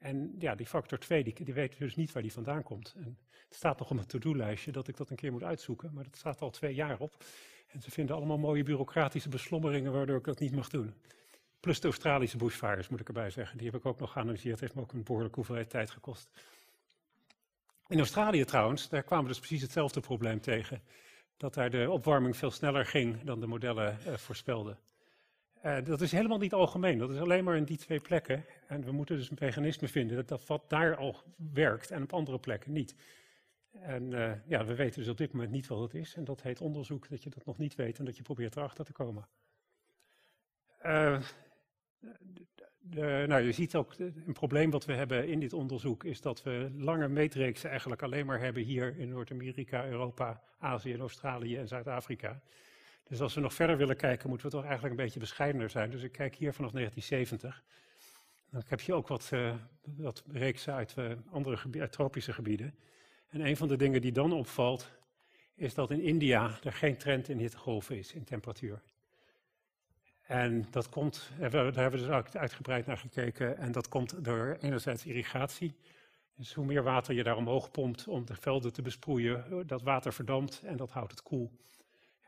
[0.00, 2.94] En ja, die factor 2, die, die weten dus niet waar die vandaan komt.
[2.96, 6.04] En het staat nog op mijn to-do-lijstje dat ik dat een keer moet uitzoeken, maar
[6.04, 7.24] dat staat al twee jaar op.
[7.66, 10.94] En ze vinden allemaal mooie bureaucratische beslommeringen waardoor ik dat niet mag doen.
[11.60, 13.58] Plus de Australische bushfires, moet ik erbij zeggen.
[13.58, 14.60] Die heb ik ook nog geanalyseerd.
[14.60, 16.30] Heeft me ook een behoorlijke hoeveelheid tijd gekost.
[17.88, 20.82] In Australië trouwens, daar kwamen we dus precies hetzelfde probleem tegen.
[21.36, 24.78] Dat daar de opwarming veel sneller ging dan de modellen uh, voorspelden.
[25.64, 28.44] Uh, dat is helemaal niet algemeen, dat is alleen maar in die twee plekken.
[28.66, 31.16] En we moeten dus een mechanisme vinden dat, dat wat daar al
[31.52, 32.94] werkt en op andere plekken niet.
[33.70, 36.14] En uh, ja, we weten dus op dit moment niet wat het is.
[36.14, 38.84] En dat heet onderzoek, dat je dat nog niet weet en dat je probeert erachter
[38.84, 39.28] te komen.
[40.86, 41.20] Uh,
[42.78, 46.42] de, nou, je ziet ook, een probleem wat we hebben in dit onderzoek is dat
[46.42, 51.68] we lange meetreeksen eigenlijk alleen maar hebben hier in Noord-Amerika, Europa, Azië en Australië en
[51.68, 52.40] Zuid-Afrika.
[53.10, 55.90] Dus als we nog verder willen kijken, moeten we toch eigenlijk een beetje bescheidener zijn.
[55.90, 57.62] Dus ik kijk hier vanaf 1970.
[58.50, 62.74] Dan heb je ook wat, uh, wat reeksen uit uh, andere tropische gebieden.
[63.28, 64.90] En een van de dingen die dan opvalt,
[65.54, 68.82] is dat in India er geen trend in hittegolven is in temperatuur.
[70.22, 74.56] En dat komt, daar hebben we dus ook uitgebreid naar gekeken, en dat komt door
[74.60, 75.74] enerzijds irrigatie.
[76.34, 80.12] Dus hoe meer water je daar omhoog pompt om de velden te besproeien, dat water
[80.12, 81.50] verdampt en dat houdt het koel.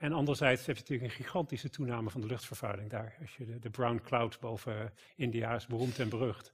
[0.03, 3.15] En anderzijds heb je natuurlijk een gigantische toename van de luchtvervuiling daar.
[3.21, 6.53] Als je de, de brown cloud boven India is beroemd en berucht.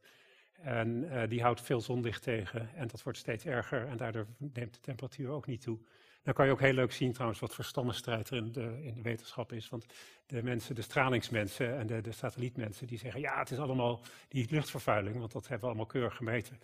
[0.63, 4.75] En uh, die houdt veel zonlicht tegen en dat wordt steeds erger en daardoor neemt
[4.75, 5.79] de temperatuur ook niet toe.
[6.23, 8.95] Dan kan je ook heel leuk zien trouwens wat voor stammenstrijd er in de, in
[8.95, 9.69] de wetenschap is.
[9.69, 9.87] Want
[10.27, 14.47] de mensen, de stralingsmensen en de, de satellietmensen, die zeggen ja, het is allemaal die
[14.51, 16.59] luchtvervuiling, want dat hebben we allemaal keurig gemeten.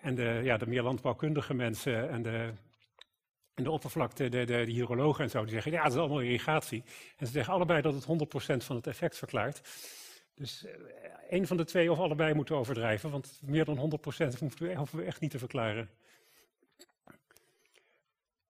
[0.00, 2.52] En de, ja, de meer landbouwkundige mensen en de,
[3.54, 6.82] en de oppervlakte, de, de, hydrologen en zo, die zeggen ja, het is allemaal irrigatie.
[7.16, 9.60] En ze zeggen allebei dat het 100% van het effect verklaart.
[10.34, 10.70] Dus uh,
[11.28, 14.98] een van de twee of allebei moeten overdrijven, want meer dan 100% hoeven we, hoeven
[14.98, 15.90] we echt niet te verklaren.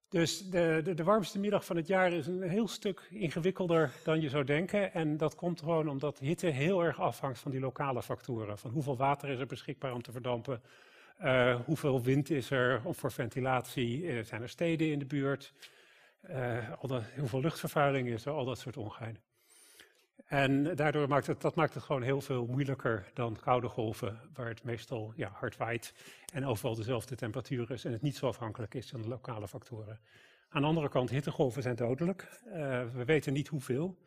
[0.09, 4.21] Dus de, de, de, warmste middag van het jaar is een heel stuk ingewikkelder dan
[4.21, 4.93] je zou denken.
[4.93, 8.57] En dat komt gewoon omdat hitte heel erg afhangt van die lokale factoren.
[8.57, 10.61] Van hoeveel water is er beschikbaar om te verdampen,
[11.21, 15.53] uh, hoeveel wind is er voor ventilatie, uh, zijn er steden in de buurt,
[16.29, 19.17] uh, al dat, hoeveel luchtvervuiling is er, al dat soort ongein.
[20.25, 24.47] En daardoor maakt het, dat maakt het gewoon heel veel moeilijker dan koude golven, waar
[24.47, 25.93] het meestal ja, hard waait
[26.33, 29.99] en overal dezelfde temperatuur is en het niet zo afhankelijk is van de lokale factoren.
[30.49, 32.27] Aan de andere kant, hittegolven zijn dodelijk.
[32.93, 33.97] We weten niet hoeveel,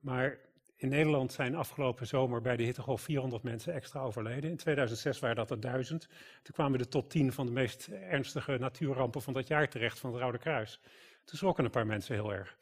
[0.00, 0.38] maar
[0.82, 4.50] in Nederland zijn afgelopen zomer bij de hittegolf 400 mensen extra overleden.
[4.50, 6.08] In 2006 waren dat er 1000.
[6.42, 10.12] Toen kwamen de top 10 van de meest ernstige natuurrampen van dat jaar terecht van
[10.12, 10.80] het Rode Kruis.
[11.24, 12.56] Toen schrokken een paar mensen heel erg.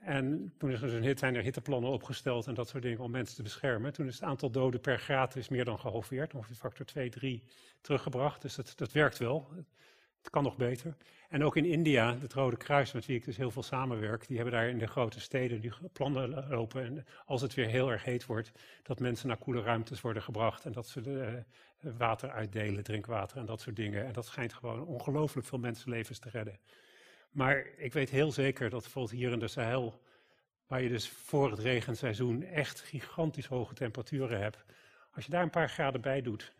[0.00, 3.36] En toen is er dus zijn er hitteplannen opgesteld en dat soort dingen om mensen
[3.36, 3.92] te beschermen.
[3.92, 7.42] Toen is het aantal doden per graad is meer dan gehalveerd, ongeveer factor 2, 3
[7.80, 8.42] teruggebracht.
[8.42, 9.48] Dus dat, dat werkt wel.
[10.24, 10.96] Het kan nog beter.
[11.28, 14.36] En ook in India, het Rode Kruis, met wie ik dus heel veel samenwerk, die
[14.36, 16.84] hebben daar in de grote steden die plannen lopen.
[16.84, 20.64] En als het weer heel erg heet wordt, dat mensen naar koele ruimtes worden gebracht
[20.64, 21.44] en dat ze de,
[21.80, 24.06] uh, water uitdelen, drinkwater en dat soort dingen.
[24.06, 26.58] En dat schijnt gewoon ongelooflijk veel mensenlevens te redden.
[27.30, 30.00] Maar ik weet heel zeker dat bijvoorbeeld hier in de Sahel,
[30.66, 34.64] waar je dus voor het regenseizoen echt gigantisch hoge temperaturen hebt,
[35.14, 36.52] als je daar een paar graden bij doet,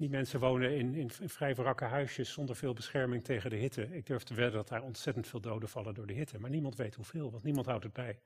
[0.00, 3.96] die mensen wonen in, in, vrij wrakke huisjes zonder veel bescherming tegen de hitte.
[3.96, 6.76] Ik durf te wedden dat daar ontzettend veel doden vallen door de hitte, maar niemand
[6.76, 8.20] weet hoeveel, want niemand houdt het bij.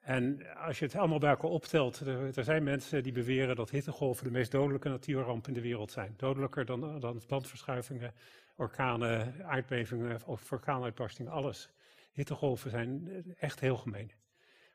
[0.00, 4.24] En als je het allemaal bij elkaar optelt, er, zijn mensen die beweren dat hittegolven
[4.24, 6.14] de meest dodelijke natuurramp in de wereld zijn.
[6.16, 8.14] Dodelijker dan, dan landverschuivingen,
[8.56, 11.70] orkanen, aardbevingen of vulkaanuitbarstingen, alles.
[12.12, 14.12] Hittegolven zijn echt heel gemeen.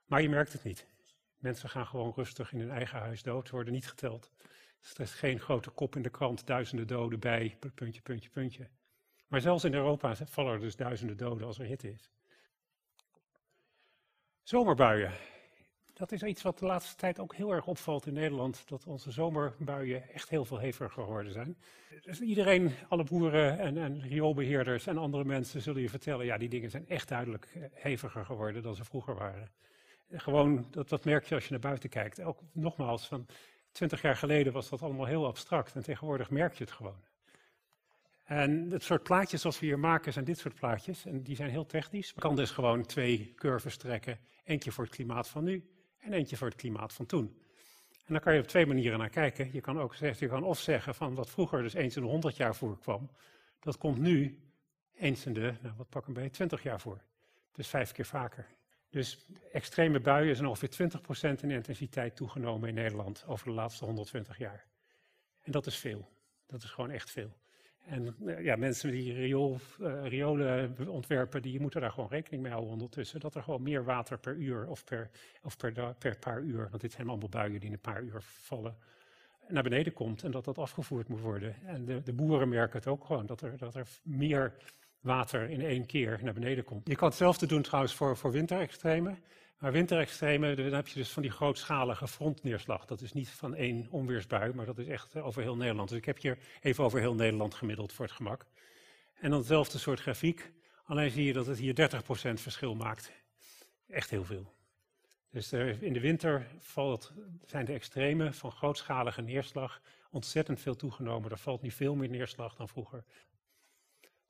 [0.06, 0.88] Maar je merkt het niet.
[1.38, 4.32] Mensen gaan gewoon rustig in hun eigen huis dood, worden niet geteld.
[4.82, 8.68] Er is geen grote kop in de krant, duizenden doden bij, puntje, puntje, puntje.
[9.28, 12.12] Maar zelfs in Europa vallen er dus duizenden doden als er hitte is.
[14.44, 15.14] Zomerbuien.
[15.94, 19.12] Dat is iets wat de laatste tijd ook heel erg opvalt in Nederland, dat onze
[19.12, 21.58] zomerbuien echt heel veel heviger geworden zijn.
[22.02, 26.50] Dus iedereen, alle boeren en, en rioolbeheerders en andere mensen zullen je vertellen, ja, die
[26.50, 29.52] dingen zijn echt duidelijk eh, heviger geworden dan ze vroeger waren.
[30.10, 32.22] Gewoon, dat, dat merk je als je naar buiten kijkt.
[32.22, 33.26] Ook nogmaals, van
[33.72, 37.04] twintig jaar geleden was dat allemaal heel abstract en tegenwoordig merk je het gewoon.
[38.32, 41.06] En het soort plaatjes zoals we hier maken zijn dit soort plaatjes.
[41.06, 42.12] En die zijn heel technisch.
[42.16, 44.20] Je kan dus gewoon twee curves trekken.
[44.44, 47.42] Eentje voor het klimaat van nu en eentje voor het klimaat van toen.
[48.06, 49.50] En dan kan je op twee manieren naar kijken.
[49.54, 52.08] Je kan ook zeggen, je kan of zeggen van wat vroeger dus eens in de
[52.08, 53.10] 100 jaar voorkwam.
[53.60, 54.40] Dat komt nu
[54.98, 57.02] eens in de, nou wat pak een beetje, 20 jaar voor.
[57.52, 58.48] Dus vijf keer vaker.
[58.92, 60.90] Dus extreme buien zijn ongeveer
[61.38, 64.66] 20% in intensiteit toegenomen in Nederland over de laatste 120 jaar.
[65.42, 66.10] En dat is veel.
[66.46, 67.34] Dat is gewoon echt veel.
[67.86, 72.52] En eh, ja, mensen die riool, uh, riolen ontwerpen, die moeten daar gewoon rekening mee
[72.52, 73.20] houden ondertussen.
[73.20, 75.10] Dat er gewoon meer water per uur of per,
[75.42, 78.22] of per, per paar uur, want dit zijn allemaal buien die in een paar uur
[78.22, 78.78] vallen,
[79.48, 81.56] naar beneden komt en dat dat afgevoerd moet worden.
[81.66, 84.54] En de, de boeren merken het ook gewoon, dat er, dat er meer
[85.02, 86.88] water in één keer naar beneden komt.
[86.88, 89.24] Je kan hetzelfde doen trouwens voor, voor winterextremen.
[89.62, 92.86] Maar winterextremen, dan heb je dus van die grootschalige frontneerslag.
[92.86, 95.90] Dat is niet van één onweersbui, maar dat is echt eh, over heel Nederland.
[95.90, 98.46] Dus ik heb hier even over heel Nederland gemiddeld voor het gemak.
[99.14, 100.52] En dan hetzelfde soort grafiek,
[100.84, 103.12] alleen zie je dat het hier 30% verschil maakt.
[103.88, 104.54] Echt heel veel.
[105.32, 107.14] Dus in de winter valt,
[107.46, 111.32] zijn de extremen van grootschalige neerslag ontzettend veel toegenomen.
[111.32, 113.04] Er valt nu veel meer neerslag dan vroeger.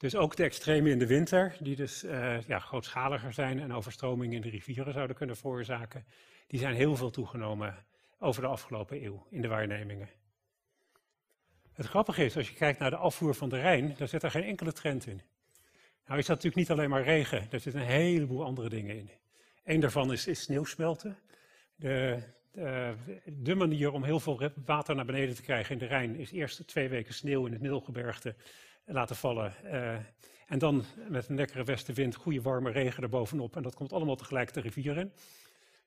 [0.01, 4.35] Dus ook de extremen in de winter, die dus uh, ja, grootschaliger zijn en overstromingen
[4.35, 6.05] in de rivieren zouden kunnen veroorzaken,
[6.47, 7.85] die zijn heel veel toegenomen
[8.19, 10.09] over de afgelopen eeuw in de waarnemingen.
[11.73, 14.31] Het grappige is, als je kijkt naar de afvoer van de Rijn, daar zit er
[14.31, 15.21] geen enkele trend in.
[16.05, 19.09] Nou is dat natuurlijk niet alleen maar regen, er zitten een heleboel andere dingen in.
[19.63, 21.17] Eén daarvan is, is sneeuwsmelten.
[21.75, 26.15] De, de, de, manier om heel veel water naar beneden te krijgen in de Rijn
[26.15, 28.35] is eerst twee weken sneeuw in het middelgebergte
[28.85, 29.53] laten vallen.
[29.63, 29.95] Uh,
[30.47, 33.55] en dan met een lekkere westenwind, goede warme regen erbovenop.
[33.55, 35.13] En dat komt allemaal tegelijk de rivier in.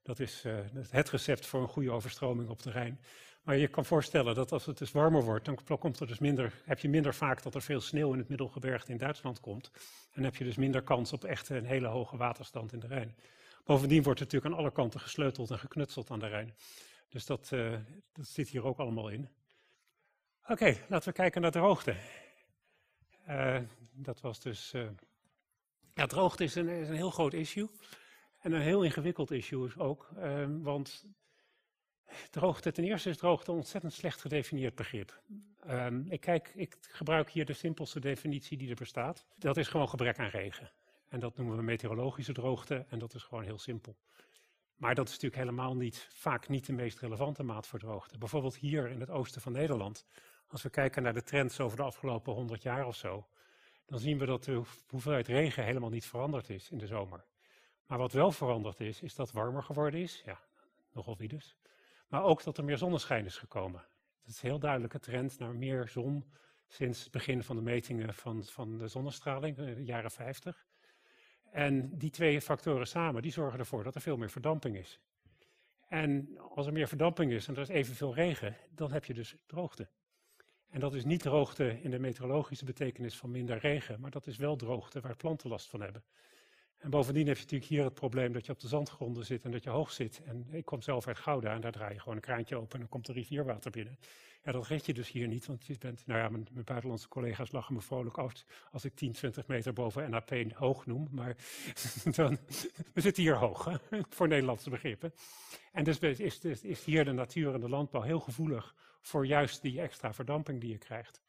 [0.02, 0.54] Dat is uh,
[0.90, 3.00] het recept voor een goede overstroming op de Rijn.
[3.42, 6.62] Maar je kan voorstellen dat als het dus warmer wordt, dan komt er dus minder,
[6.64, 9.70] heb je minder vaak dat er veel sneeuw in het middelgebergte in Duitsland komt.
[10.12, 13.14] En heb je dus minder kans op echt een hele hoge waterstand in de Rijn.
[13.64, 16.54] Bovendien wordt er natuurlijk aan alle kanten gesleuteld en geknutseld aan de Rijn.
[17.08, 17.72] Dus dat, uh,
[18.12, 19.28] dat zit hier ook allemaal in.
[20.48, 21.94] Oké, laten we kijken naar de droogte.
[23.28, 23.58] Uh,
[23.92, 24.72] dat was dus.
[24.74, 24.88] Uh,
[25.94, 27.70] ja, droogte is een, is een, heel groot issue.
[28.38, 30.10] En een heel ingewikkeld issue is ook.
[30.18, 31.04] Uh, want
[32.30, 35.22] droogte, ten eerste is droogte een ontzettend slecht gedefinieerd begrip.
[35.60, 39.26] Ehm, ik, kijk, ik gebruik hier de simpelste definitie die er bestaat.
[39.38, 40.72] Dat is gewoon gebrek aan regen.
[41.08, 42.84] En dat noemen we meteorologische droogte.
[42.88, 43.96] En dat is gewoon heel simpel.
[44.76, 48.18] Maar dat is natuurlijk helemaal niet, vaak niet de meest relevante maat voor droogte.
[48.18, 50.06] Bijvoorbeeld hier in het oosten van Nederland
[50.46, 53.26] als we kijken naar de trends over de afgelopen 100 jaar of zo,
[53.86, 57.24] dan zien we dat de hoeveelheid regen helemaal niet veranderd is in de zomer.
[57.86, 60.22] Maar wat wel veranderd is, is dat het warmer geworden is.
[60.24, 60.40] Ja,
[60.92, 61.56] nogal wie dus.
[62.08, 63.84] Maar ook dat er meer zonneschijn is gekomen.
[64.20, 66.24] Dat is een heel duidelijke trend naar meer zon
[66.66, 70.66] sinds het begin van de metingen van, van de zonnestraling, in de jaren 50.
[71.50, 75.00] En die twee factoren samen, die zorgen ervoor dat er veel meer verdamping is.
[75.88, 79.36] En als er meer verdamping is en er is evenveel regen, dan heb je dus
[79.46, 79.88] droogte.
[80.74, 84.36] En dat is niet droogte in de meteorologische betekenis van minder regen, maar dat is
[84.36, 86.04] wel droogte waar planten last van hebben.
[86.78, 89.50] En bovendien heb je natuurlijk hier het probleem dat je op de zandgronden zit en
[89.50, 90.22] dat je hoog zit.
[90.24, 92.78] En ik kom zelf uit Gouda en daar draai je gewoon een kraantje open en
[92.78, 93.98] dan komt er rivierwater binnen.
[94.44, 97.08] Ja, dat red je dus hier niet, want je bent, nou ja, mijn, mijn buitenlandse
[97.08, 101.08] collega's lachen me vrolijk uit als ik 10, 20 meter boven NAP hoog noem.
[101.10, 101.36] Maar
[102.94, 105.14] we zitten hier hoog, voor Nederlandse begrippen.
[105.72, 109.62] En dus is, is, is hier de natuur en de landbouw heel gevoelig voor juist
[109.62, 111.22] die extra verdamping die je krijgt.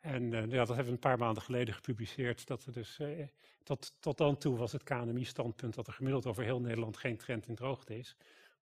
[0.00, 2.46] En uh, ja, dat hebben we een paar maanden geleden gepubliceerd.
[2.46, 3.26] Dat er dus, uh,
[3.62, 7.46] tot, tot dan toe was het KNMI-standpunt dat er gemiddeld over heel Nederland geen trend
[7.48, 8.16] in droogte is.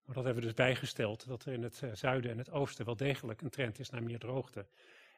[0.05, 2.85] Maar dat hebben we dus bijgesteld, dat er in het uh, zuiden en het oosten
[2.85, 4.65] wel degelijk een trend is naar meer droogte.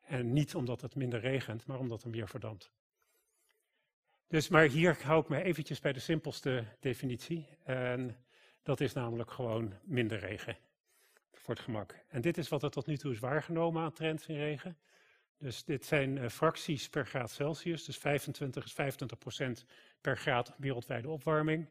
[0.02, 2.72] En niet omdat het minder regent, maar omdat er meer verdampt.
[4.28, 7.48] Dus, maar hier hou ik me eventjes bij de simpelste definitie.
[7.64, 8.18] En
[8.64, 10.58] dat is namelijk gewoon minder regen
[11.38, 11.96] voor het gemak.
[12.08, 14.78] En dit is wat er tot nu toe is waargenomen aan trends in regen.
[15.38, 17.86] Dus dit zijn uh, fracties per graad Celsius.
[17.86, 19.66] Dus 25 is 25 procent
[20.02, 21.70] per graad wereldwijde opwarming.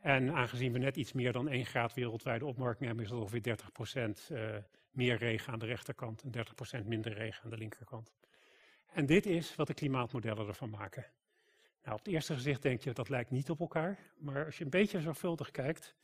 [0.00, 3.42] En aangezien we net iets meer dan 1 graad wereldwijde opwarming hebben, is het ongeveer
[3.42, 4.56] 30 procent uh,
[4.90, 8.12] meer regen aan de rechterkant en 30 procent minder regen aan de linkerkant.
[8.92, 11.06] En dit is wat de klimaatmodellen ervan maken.
[11.82, 13.98] Nou, op het eerste gezicht denk je dat lijkt niet op elkaar.
[14.18, 15.94] Maar als je een beetje zorgvuldig kijkt,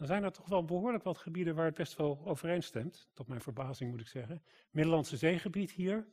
[0.00, 3.08] dan zijn er toch wel behoorlijk wat gebieden waar het best wel overeenstemt.
[3.14, 4.42] Tot mijn verbazing moet ik zeggen.
[4.70, 6.06] Middellandse zeegebied hier.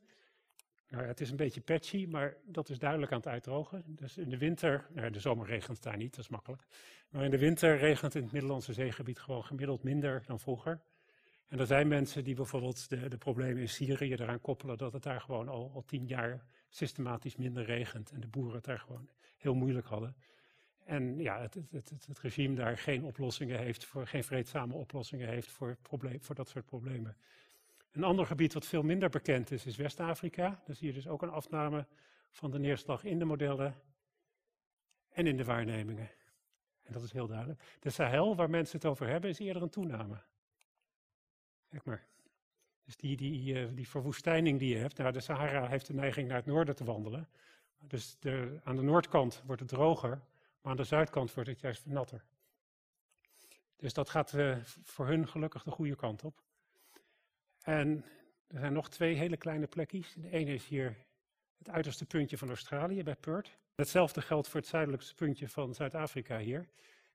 [0.89, 3.83] Nou, het is een beetje patchy, maar dat is duidelijk aan het uitdrogen.
[3.87, 6.63] Dus in de winter, nou, de zomer regent daar niet, dat is makkelijk.
[7.09, 10.81] Maar in de winter regent in het Middellandse zeegebied gewoon gemiddeld minder dan vroeger.
[11.47, 15.03] En er zijn mensen die bijvoorbeeld de, de problemen in Syrië eraan koppelen dat het
[15.03, 18.11] daar gewoon al, al tien jaar systematisch minder regent.
[18.11, 20.15] En de boeren het daar gewoon heel moeilijk hadden.
[20.87, 25.27] En ja, het, het, het, het, regime daar geen oplossingen heeft, voor, geen vreedzame oplossingen
[25.27, 27.17] heeft voor, probleem, voor dat soort problemen.
[27.91, 30.61] Een ander gebied wat veel minder bekend is, is West-Afrika.
[30.65, 31.85] Daar zie je dus ook een afname
[32.31, 33.75] van de neerslag in de modellen
[35.09, 36.09] en in de waarnemingen.
[36.83, 37.77] En dat is heel duidelijk.
[37.79, 40.21] De Sahel, waar mensen het over hebben, is eerder een toename.
[41.69, 42.05] Kijk maar.
[42.83, 46.27] Dus die, die, eh, die verwoestijning die je hebt, nou, de Sahara heeft de neiging
[46.27, 47.29] naar het noorden te wandelen.
[47.79, 50.21] Dus de, aan de noordkant wordt het droger,
[50.67, 52.23] maar aan de zuidkant wordt het juist natter.
[53.75, 56.41] Dus dat gaat uh, voor hun gelukkig de goede kant op.
[57.61, 58.05] En
[58.47, 60.13] er zijn nog twee hele kleine plekjes.
[60.13, 60.97] De ene is hier
[61.57, 63.57] het uiterste puntje van Australië, bij Perth.
[63.75, 66.67] Hetzelfde geldt voor het zuidelijkste puntje van Zuid-Afrika hier.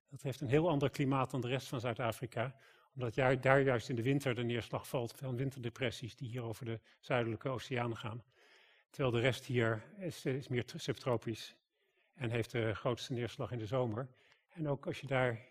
[0.09, 2.57] Dat heeft een heel ander klimaat dan de rest van Zuid-Afrika,
[2.95, 6.81] omdat daar juist in de winter de neerslag valt van winterdepressies die hier over de
[7.01, 8.25] zuidelijke oceaan gaan.
[8.91, 11.57] Terwijl de rest hier is, is meer subtropisch
[12.23, 14.09] en heeft de grootste neerslag in de zomer.
[14.49, 15.51] En ook als je daar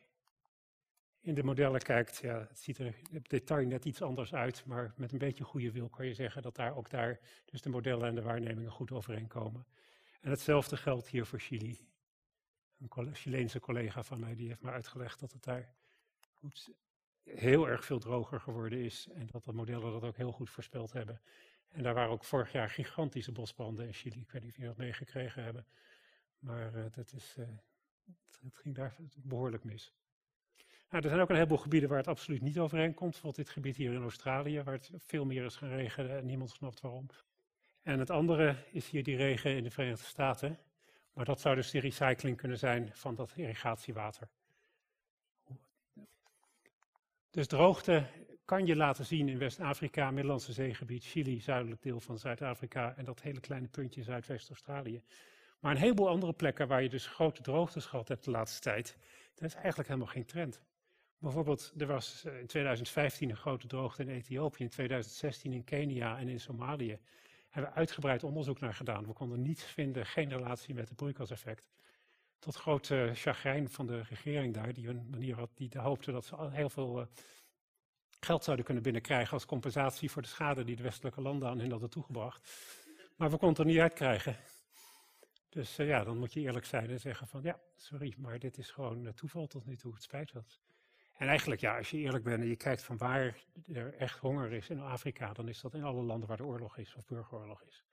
[1.20, 4.94] in de modellen kijkt, ja, het ziet er op detail net iets anders uit, maar
[4.96, 8.08] met een beetje goede wil kan je zeggen dat daar ook daar dus de modellen
[8.08, 9.66] en de waarnemingen goed overeenkomen.
[10.22, 11.80] En hetzelfde geldt hier voor Chili.
[12.78, 15.74] Een Chileense collega van mij die heeft me uitgelegd dat het daar
[17.24, 20.92] heel erg veel droger geworden is en dat de modellen dat ook heel goed voorspeld
[20.92, 21.22] hebben.
[21.68, 24.20] En daar waren ook vorig jaar gigantische bosbranden in Chili.
[24.20, 25.66] Ik weet niet of jullie dat meegekregen hebben,
[26.42, 27.46] maar uh, dat is, uh,
[28.42, 29.94] het ging daar behoorlijk mis.
[30.90, 33.12] Nou, er zijn ook een heleboel gebieden waar het absoluut niet overeenkomt.
[33.12, 36.50] Bijvoorbeeld dit gebied hier in Australië, waar het veel meer is gaan regenen en niemand
[36.50, 37.10] snapt waarom.
[37.82, 40.60] En het andere is hier die regen in de Verenigde Staten.
[41.14, 44.30] Maar dat zou dus de recycling kunnen zijn van dat irrigatiewater.
[47.30, 48.08] Dus droogte
[48.46, 53.22] kan je laten zien in West-Afrika, Middellandse zeegebied, Chili, zuidelijk deel van Zuid-Afrika en dat
[53.22, 55.04] hele kleine puntje Zuidwest-Australië.
[55.62, 58.98] Maar een heleboel andere plekken waar je dus grote droogtes gehad hebt de laatste tijd,
[59.36, 60.62] dat is eigenlijk helemaal geen trend.
[61.18, 66.18] Bijvoorbeeld, er was eh, in 2015 een grote droogte in Ethiopië, in 2016 in Kenia
[66.18, 67.00] en in Somalië.
[67.50, 69.06] Hebben we uitgebreid onderzoek naar gedaan.
[69.06, 71.70] We konden niets vinden, geen relatie met het broeikaseffect.
[72.40, 76.36] Tot grote chagrijn van de regering daar, die een manier had, die hoopte dat ze
[76.52, 77.06] heel veel uh,
[78.20, 81.72] geld zouden kunnen binnenkrijgen als compensatie voor de schade die de westelijke landen aan hen
[81.72, 82.50] hadden toegebracht.
[83.16, 84.36] Maar we konden er niet uitkrijgen.
[85.52, 88.58] Dus uh, ja, dan moet je eerlijk zijn en zeggen van ja, sorry, maar dit
[88.58, 90.60] is gewoon toeval tot nu toe, het spijt wat.
[91.18, 93.36] En eigenlijk, ja, als je eerlijk bent en je kijkt van waar
[93.74, 96.78] er echt honger is in Afrika, dan is dat in alle landen waar er oorlog
[96.78, 97.86] is of burgeroorlog is.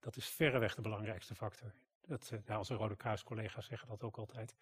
[0.00, 1.72] Dat is verreweg de belangrijkste factor.
[2.06, 4.54] Dat, uh, onze Rode Kruis-collega's zeggen dat ook altijd.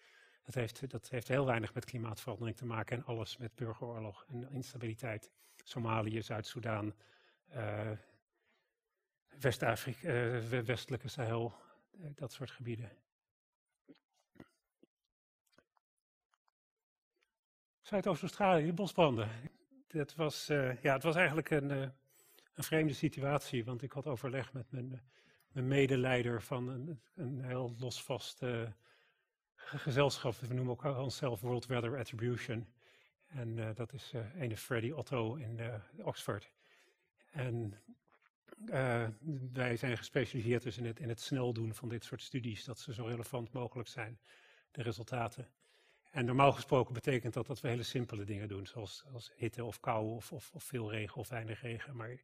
[0.43, 4.49] Dat heeft, dat heeft heel weinig met klimaatverandering te maken en alles met burgeroorlog en
[4.49, 5.31] instabiliteit.
[5.63, 6.93] Somalië, Zuid-Soedan,
[9.39, 10.11] West-Afrika,
[10.63, 11.53] westelijke Sahel,
[12.15, 12.91] dat soort gebieden.
[17.81, 19.29] Zuidoost-Australië, bosbranden.
[19.87, 21.81] Dat was, uh, ja, het was eigenlijk een, uh,
[22.53, 25.01] een, vreemde situatie, want ik had overleg met mijn,
[25.47, 28.69] mijn medeleider van een, een heel losvast uh,
[29.55, 30.35] gezelschap.
[30.35, 32.67] We noemen ook onszelf World Weather Attribution.
[33.27, 36.51] En dat is ene Freddy Otto in Oxford.
[37.31, 37.83] En
[39.53, 42.79] wij zijn gespecialiseerd dus in het, in het snel doen van dit soort studies, dat
[42.79, 44.19] ze zo relevant mogelijk zijn,
[44.71, 45.49] de resultaten.
[46.09, 49.79] En normaal gesproken betekent dat dat we hele simpele dingen doen, zoals, als hitte of
[49.79, 52.21] kou of, of, of, veel regen of weinig regen, maar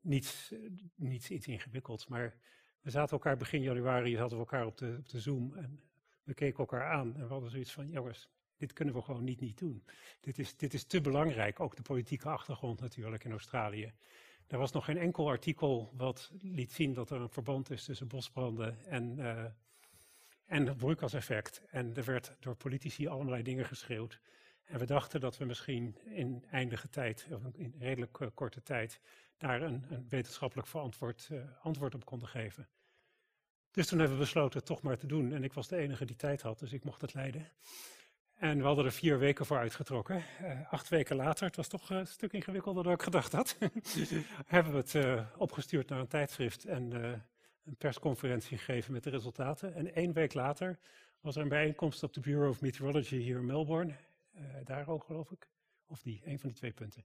[0.00, 0.52] niets,
[0.94, 2.06] niets iets ingewikkelds.
[2.06, 2.36] Maar
[2.80, 5.80] we zaten elkaar begin januari, hadden we elkaar op de, op de Zoom en
[6.22, 9.40] we keken elkaar aan en we hadden zoiets van, jongens, dit kunnen we gewoon niet
[9.40, 9.84] niet doen.
[10.20, 13.92] Dit is, dit is te belangrijk, ook de politieke achtergrond natuurlijk in Australië.
[14.48, 18.08] Er was nog geen enkel artikel wat liet zien dat er een verband is tussen
[18.08, 19.18] bosbranden en...
[19.18, 19.44] Uh,
[20.48, 21.62] en het broeikaseffect.
[21.70, 24.20] En er werd door politici allerlei dingen geschreeuwd.
[24.64, 29.00] En we dachten dat we misschien in eindige tijd, of in redelijk uh, korte tijd,
[29.36, 32.68] daar een, een wetenschappelijk verantwoord uh, antwoord op konden geven.
[33.70, 35.32] Dus toen hebben we besloten het toch maar te doen.
[35.32, 37.48] En ik was de enige die tijd had, dus ik mocht het leiden.
[38.38, 40.24] En we hadden er vier weken voor uitgetrokken.
[40.42, 43.58] Uh, acht weken later, het was toch een stuk ingewikkelder dan ik gedacht had,
[44.46, 46.64] hebben we het opgestuurd naar een tijdschrift.
[46.64, 46.92] En
[47.64, 49.74] een persconferentie gegeven met de resultaten.
[49.74, 50.78] En één week later
[51.20, 53.94] was er een bijeenkomst op de Bureau of Meteorology hier in Melbourne.
[54.64, 55.48] daar ook geloof ik.
[55.86, 57.04] Of die, een van die twee punten.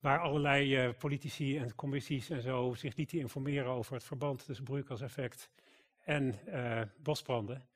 [0.00, 5.50] Waar allerlei politici en commissies en zo zich niet informeren over het verband tussen broeikaseffect
[6.04, 6.38] en
[7.02, 7.66] bosbranden.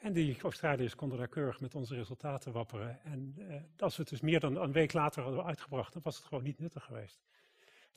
[0.00, 3.02] En die Australiërs konden daar keurig met onze resultaten wapperen.
[3.04, 3.34] En
[3.78, 6.44] als we het dus meer dan een week later hadden uitgebracht, dan was het gewoon
[6.44, 7.20] niet nuttig geweest.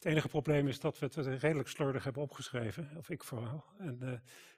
[0.04, 3.64] Het enige probleem is dat we het redelijk slordig hebben opgeschreven, of ik vooral.
[3.78, 4.12] En uh,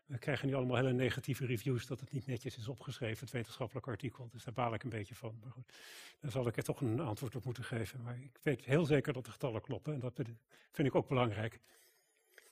[0.06, 3.88] we krijgen nu allemaal hele negatieve reviews dat het niet netjes is opgeschreven, het wetenschappelijk
[3.88, 4.30] artikel.
[4.32, 5.40] Dus daar baal ik een beetje van.
[5.42, 5.74] Maar goed,
[6.20, 8.02] daar zal ik er toch een antwoord op moeten geven.
[8.02, 10.22] Maar ik weet heel zeker dat de getallen kloppen en dat
[10.72, 11.60] vind ik ook belangrijk.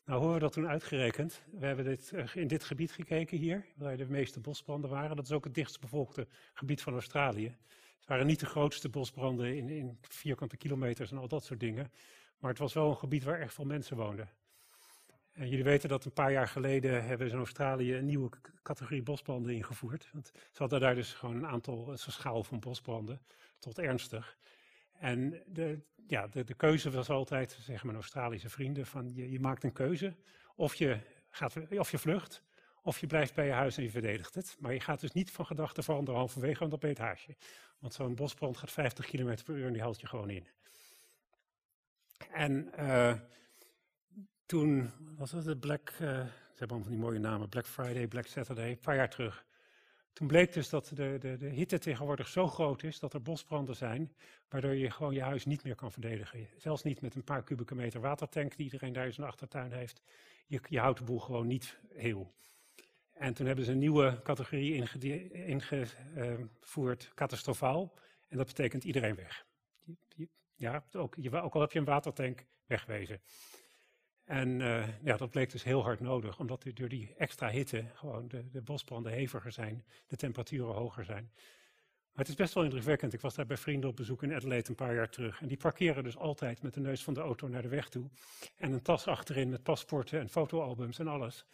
[0.05, 1.41] Nou, hoe hebben we dat toen uitgerekend?
[1.51, 5.15] We hebben dit, uh, in dit gebied gekeken hier, waar de meeste bosbranden waren.
[5.15, 7.55] Dat is ook het dichtst bevolkte gebied van Australië.
[7.99, 11.91] Het waren niet de grootste bosbranden in, in vierkante kilometers en al dat soort dingen.
[12.37, 14.29] Maar het was wel een gebied waar echt veel mensen woonden.
[15.31, 18.29] En jullie weten dat een paar jaar geleden hebben ze in Australië een nieuwe
[18.63, 20.09] categorie bosbranden ingevoerd.
[20.13, 23.21] Want ze hadden daar dus gewoon een aantal een schaal van bosbranden
[23.59, 24.37] tot ernstig.
[25.03, 29.63] En de, ja, de, keuze was altijd, zeggen mijn Australische vrienden, van je, je maakt
[29.63, 30.15] een keuze.
[30.55, 30.99] Of je,
[31.29, 32.43] gaat, of je vlucht,
[32.81, 34.55] of je blijft bij je huis en je verdedigt het.
[34.59, 37.35] Maar je gaat dus niet van gedachten veranderen halverwege, want dan ben je het haasje.
[37.79, 40.47] Want zo'n bosbrand gaat 50 km per uur en die haalt je gewoon in.
[42.31, 43.13] En uh,
[44.45, 48.07] toen was het de Black, uh, ze hebben allemaal van die mooie namen, Black Friday,
[48.07, 49.45] Black Saturday, een paar jaar terug.
[50.13, 53.75] Toen bleek dus dat de, de, de hitte tegenwoordig zo groot is dat er bosbranden
[53.75, 54.13] zijn,
[54.49, 56.47] waardoor je gewoon je huis niet meer kan verdedigen.
[56.57, 60.01] Zelfs niet met een paar kubieke meter watertank die iedereen daar in zijn achtertuin heeft.
[60.47, 62.33] Je, je houdt de boel gewoon niet heel.
[63.13, 64.87] En toen hebben ze een nieuwe categorie
[65.31, 67.93] ingevoerd, catastrofaal.
[68.27, 69.45] En dat betekent iedereen weg.
[70.55, 73.21] Ja, ook, ook al heb je een watertank, wegwezen.
[74.23, 78.27] En uh, ja, dat bleek dus heel hard nodig, omdat door die extra hitte gewoon
[78.27, 81.31] de, de bosbranden heviger zijn, de temperaturen hoger zijn.
[82.13, 83.13] Maar het is best wel indrukwekkend.
[83.13, 85.41] Ik was daar bij vrienden op bezoek in Adelaide een paar jaar terug.
[85.41, 88.09] En die parkeren dus altijd met de neus van de auto naar de weg toe.
[88.55, 91.45] En een tas achterin met paspoorten en fotoalbums en alles.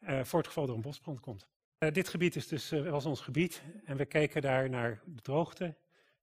[0.00, 1.48] Uh, voor het geval er een bosbrand komt.
[1.78, 3.62] Uh, dit gebied is dus, was ons gebied.
[3.84, 5.74] En we keken daar naar de droogte,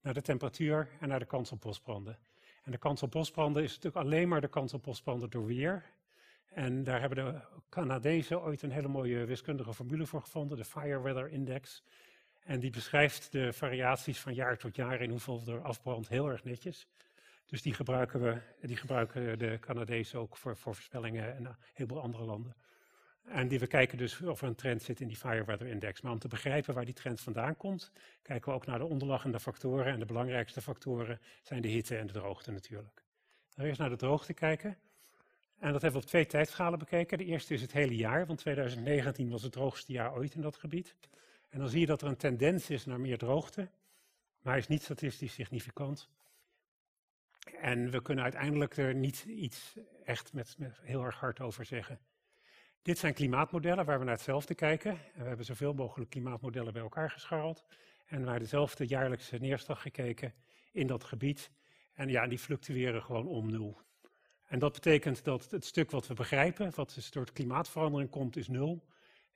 [0.02, 2.20] naar de temperatuur en naar de kans op bosbranden.
[2.62, 5.84] En de kans op bosbranden is natuurlijk alleen maar de kans op bosbranden door weer.
[6.46, 11.02] En daar hebben de Canadezen ooit een hele mooie wiskundige formule voor gevonden, de Fire
[11.02, 11.84] Weather Index.
[12.40, 16.44] En die beschrijft de variaties van jaar tot jaar in hoeveel er afbrandt heel erg
[16.44, 16.88] netjes.
[17.46, 22.02] Dus die gebruiken, we, die gebruiken de Canadezen ook voor, voor voorspellingen en een heleboel
[22.02, 22.56] andere landen.
[23.24, 26.02] En die, we kijken dus of er een trend zit in die Fire Weather Index.
[26.02, 27.92] Maar om te begrijpen waar die trend vandaan komt,
[28.22, 29.86] kijken we ook naar de onderliggende factoren.
[29.86, 33.04] En de belangrijkste factoren zijn de hitte en de droogte natuurlijk.
[33.56, 34.78] Dan eerst naar de droogte kijken.
[35.60, 37.18] En dat hebben we op twee tijdschalen bekeken.
[37.18, 40.56] De eerste is het hele jaar, want 2019 was het droogste jaar ooit in dat
[40.56, 40.96] gebied.
[41.50, 43.70] En dan zie je dat er een tendens is naar meer droogte,
[44.42, 46.10] maar is niet statistisch significant.
[47.60, 52.00] En we kunnen uiteindelijk er niet iets echt met heel erg hard over zeggen.
[52.84, 54.98] Dit zijn klimaatmodellen waar we naar hetzelfde kijken.
[55.16, 57.66] we hebben zoveel mogelijk klimaatmodellen bij elkaar gescharreld.
[58.06, 60.34] En naar dezelfde jaarlijkse neerslag gekeken
[60.72, 61.52] in dat gebied.
[61.94, 63.78] En ja, die fluctueren gewoon om nul.
[64.48, 68.36] En dat betekent dat het stuk wat we begrijpen, wat dus door de klimaatverandering komt,
[68.36, 68.86] is nul.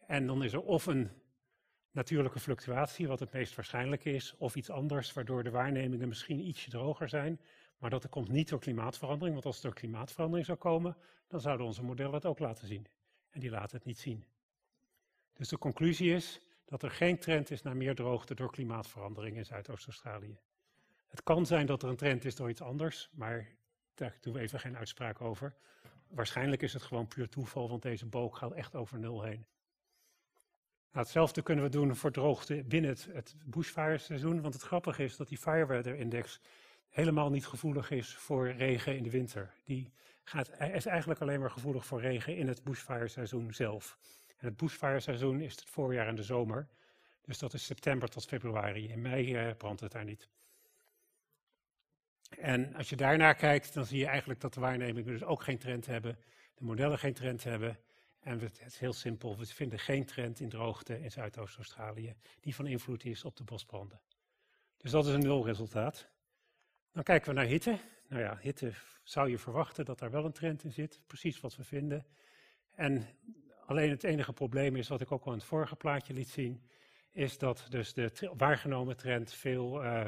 [0.07, 1.09] En dan is er of een
[1.91, 6.69] natuurlijke fluctuatie, wat het meest waarschijnlijk is, of iets anders, waardoor de waarnemingen misschien ietsje
[6.69, 7.41] droger zijn.
[7.77, 11.65] Maar dat komt niet door klimaatverandering, want als het door klimaatverandering zou komen, dan zouden
[11.65, 12.87] onze modellen het ook laten zien
[13.35, 14.25] en die laten het niet zien.
[15.33, 19.45] Dus de conclusie is dat er geen trend is naar meer droogte door klimaatverandering in
[19.45, 20.39] Zuidoost-Australië.
[21.07, 23.47] Het kan zijn dat er een trend is door iets anders, maar
[23.93, 25.55] daar doen we even geen uitspraak over.
[26.07, 29.45] Waarschijnlijk is het gewoon puur toeval, want deze boog gaat echt over nul heen.
[30.91, 35.15] Nou, hetzelfde kunnen we doen voor droogte binnen het, het bushfire-seizoen, want het grappige is
[35.15, 36.39] dat die Fire Weather Index
[36.89, 39.53] helemaal niet gevoelig is voor regen in de winter.
[39.63, 39.93] Die
[40.25, 43.97] gaat, is eigenlijk alleen maar gevoelig voor regen in het bushfire-seizoen zelf.
[44.37, 46.67] En het bushfire-seizoen is het voorjaar en de zomer.
[47.21, 48.89] Dus dat is september tot februari.
[48.89, 50.29] In mei eh, brandt het daar niet.
[52.29, 55.57] En als je daarnaar kijkt, dan zie je eigenlijk dat de waarnemingen dus ook geen
[55.57, 56.19] trend hebben.
[56.55, 57.79] De modellen geen trend hebben.
[58.19, 62.67] En het is heel simpel, we vinden geen trend in droogte in Zuidoost-Australië die van
[62.67, 64.01] invloed is op de bosbranden.
[64.77, 66.07] Dus dat is een nulresultaat.
[66.91, 67.79] Dan kijken we naar hitte.
[68.07, 71.01] Nou ja, hitte zou je verwachten dat daar wel een trend in zit.
[71.07, 72.05] Precies wat we vinden.
[72.71, 73.07] En
[73.65, 76.63] alleen het enige probleem is, wat ik ook al in het vorige plaatje liet zien,
[77.11, 80.05] is dat dus de waargenomen trend veel uh,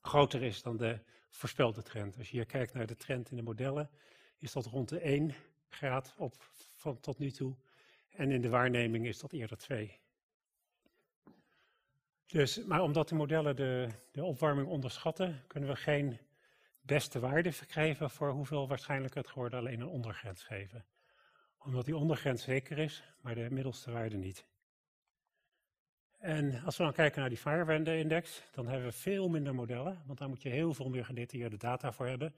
[0.00, 0.98] groter is dan de
[1.30, 2.18] voorspelde trend.
[2.18, 3.90] Als je hier kijkt naar de trend in de modellen,
[4.38, 5.34] is dat rond de 1
[5.68, 6.34] graad op,
[6.76, 7.56] van tot nu toe.
[8.08, 9.98] En in de waarneming is dat eerder 2.
[12.26, 16.18] Dus, maar omdat de modellen de, de opwarming onderschatten, kunnen we geen
[16.86, 20.84] beste waarde verkrijgen voor hoeveel waarschijnlijk het geworden alleen een ondergrens geven.
[21.58, 24.46] Omdat die ondergrens zeker is, maar de middelste waarde niet.
[26.18, 30.18] En als we dan kijken naar die Firewender-index, dan hebben we veel minder modellen, want
[30.18, 32.34] daar moet je heel veel meer gedetailleerde data voor hebben.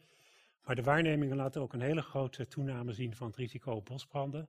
[0.65, 4.49] Maar de waarnemingen laten ook een hele grote toename zien van het risico op bosbranden.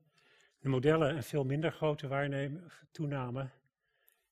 [0.60, 2.60] De modellen een veel minder grote
[2.92, 3.50] toename.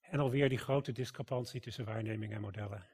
[0.00, 2.86] En alweer die grote discrepantie tussen waarneming en modellen.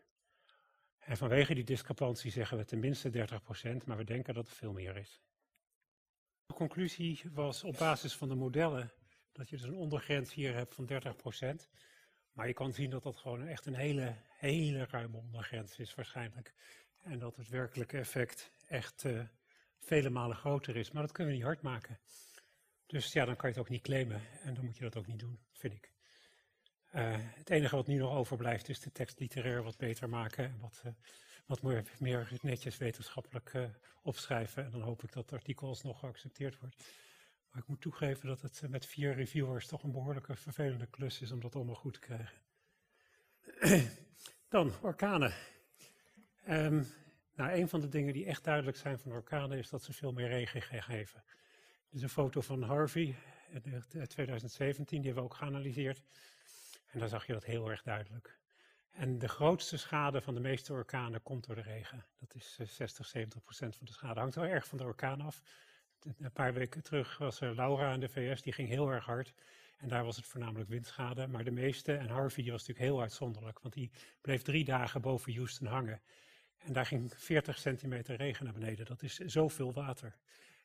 [1.04, 4.96] En vanwege die discrepantie zeggen we tenminste 30%, maar we denken dat het veel meer
[4.96, 5.22] is.
[6.46, 8.92] De conclusie was op basis van de modellen
[9.32, 10.88] dat je dus een ondergrens hier hebt van
[11.64, 11.68] 30%.
[12.32, 16.54] Maar je kan zien dat dat gewoon echt een hele, hele ruime ondergrens is waarschijnlijk.
[17.02, 19.22] En dat het werkelijke effect echt uh,
[19.78, 20.90] vele malen groter is.
[20.90, 22.00] Maar dat kunnen we niet hard maken.
[22.86, 24.22] Dus ja, dan kan je het ook niet claimen.
[24.42, 25.92] En dan moet je dat ook niet doen, vind ik.
[26.94, 30.44] Uh, het enige wat nu nog overblijft is de tekst literair wat beter maken.
[30.44, 30.92] En wat, uh,
[31.46, 33.52] wat meer, meer, netjes wetenschappelijk
[34.02, 34.64] opschrijven.
[34.64, 36.76] En dan hoop ik dat het artikel alsnog geaccepteerd wordt.
[37.50, 41.32] Maar ik moet toegeven dat het met vier reviewers toch een behoorlijke vervelende klus is
[41.32, 42.40] om dat allemaal goed te krijgen.
[44.48, 45.32] Dan, orkanen.
[46.48, 46.86] Um,
[47.34, 50.12] nou, een van de dingen die echt duidelijk zijn van orkanen is dat ze veel
[50.12, 51.24] meer regen geven.
[51.90, 53.14] Is een foto van Harvey
[53.62, 56.02] in 2017, die hebben we ook geanalyseerd.
[56.92, 58.38] En daar zag je dat heel erg duidelijk.
[58.90, 62.04] En de grootste schade van de meeste orkanen komt door de regen.
[62.18, 64.20] Dat is 60, 70 procent van de schade.
[64.20, 65.42] Hangt wel erg van de orkaan af.
[66.18, 69.34] Een paar weken terug was er Laura in de VS, die ging heel erg hard.
[69.78, 71.26] En daar was het voornamelijk windschade.
[71.26, 73.90] Maar de meeste, en Harvey was natuurlijk heel uitzonderlijk, want die
[74.20, 76.00] bleef drie dagen boven Houston hangen.
[76.58, 78.86] En daar ging 40 centimeter regen naar beneden.
[78.86, 80.16] Dat is zoveel water.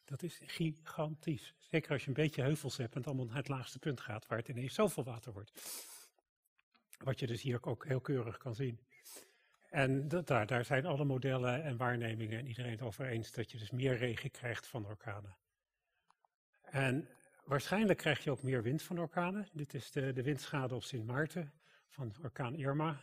[0.05, 1.53] Dat is gigantisch.
[1.57, 4.28] Zeker als je een beetje heuvels hebt en het allemaal naar het laagste punt gaat,
[4.28, 5.51] waar het ineens zoveel water wordt.
[6.97, 8.79] Wat je dus hier ook heel keurig kan zien.
[9.69, 13.57] En dat, daar, zijn alle modellen en waarnemingen en iedereen het over eens dat je
[13.57, 15.35] dus meer regen krijgt van orkanen.
[16.61, 17.09] En
[17.43, 19.47] waarschijnlijk krijg je ook meer wind van orkanen.
[19.51, 21.53] Dit is de, de windschade op Sint Maarten
[21.87, 22.99] van orkaan Irma.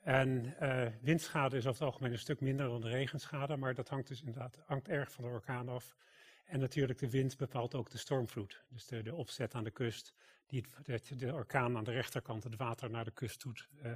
[0.00, 3.88] En uh, windschade is over het algemeen een stuk minder dan de regenschade, maar dat
[3.88, 5.96] hangt dus inderdaad hangt erg van de orkaan af.
[6.44, 8.62] En natuurlijk de wind bepaalt ook de stormvloed.
[8.68, 10.14] Dus de, de opzet aan de kust,
[10.52, 13.92] die het, de orkaan aan de rechterkant het water naar de kust doet, uh,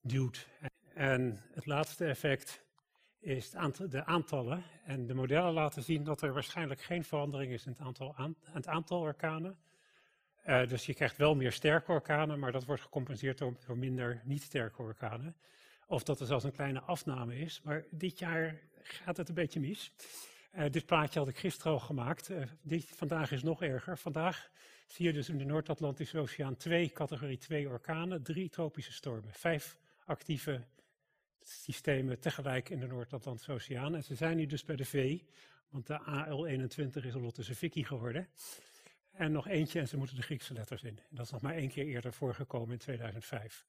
[0.00, 0.48] duwt.
[0.94, 2.62] En het laatste effect
[3.20, 4.64] is de aantallen.
[4.84, 8.36] En de modellen laten zien dat er waarschijnlijk geen verandering is in het aantal, aan,
[8.40, 9.58] het aantal orkanen.
[10.46, 14.82] Uh, dus je krijgt wel meer sterke orkanen, maar dat wordt gecompenseerd door, minder niet-sterke
[14.82, 15.36] orkanen.
[15.86, 17.60] Of dat er zelfs een kleine afname is.
[17.62, 19.92] Maar dit jaar gaat het een beetje mis.
[20.54, 22.30] Uh, dit plaatje had ik gisteren al gemaakt.
[22.62, 23.98] Dit, vandaag is nog erger.
[23.98, 24.50] Vandaag
[24.86, 29.76] zie je dus in de Noord-Atlantische Oceaan twee categorie 2 orkanen, drie tropische stormen, vijf
[30.04, 30.64] actieve
[31.40, 33.94] systemen tegelijk in de Noord-Atlantische Oceaan.
[33.94, 35.18] En ze zijn nu dus bij de V,
[35.68, 38.28] want de AL21 is al tussen Vicky geworden.
[39.10, 40.98] En nog eentje en ze moeten de Griekse letters in.
[41.08, 43.66] Dat is nog maar één keer eerder voorgekomen in 2005.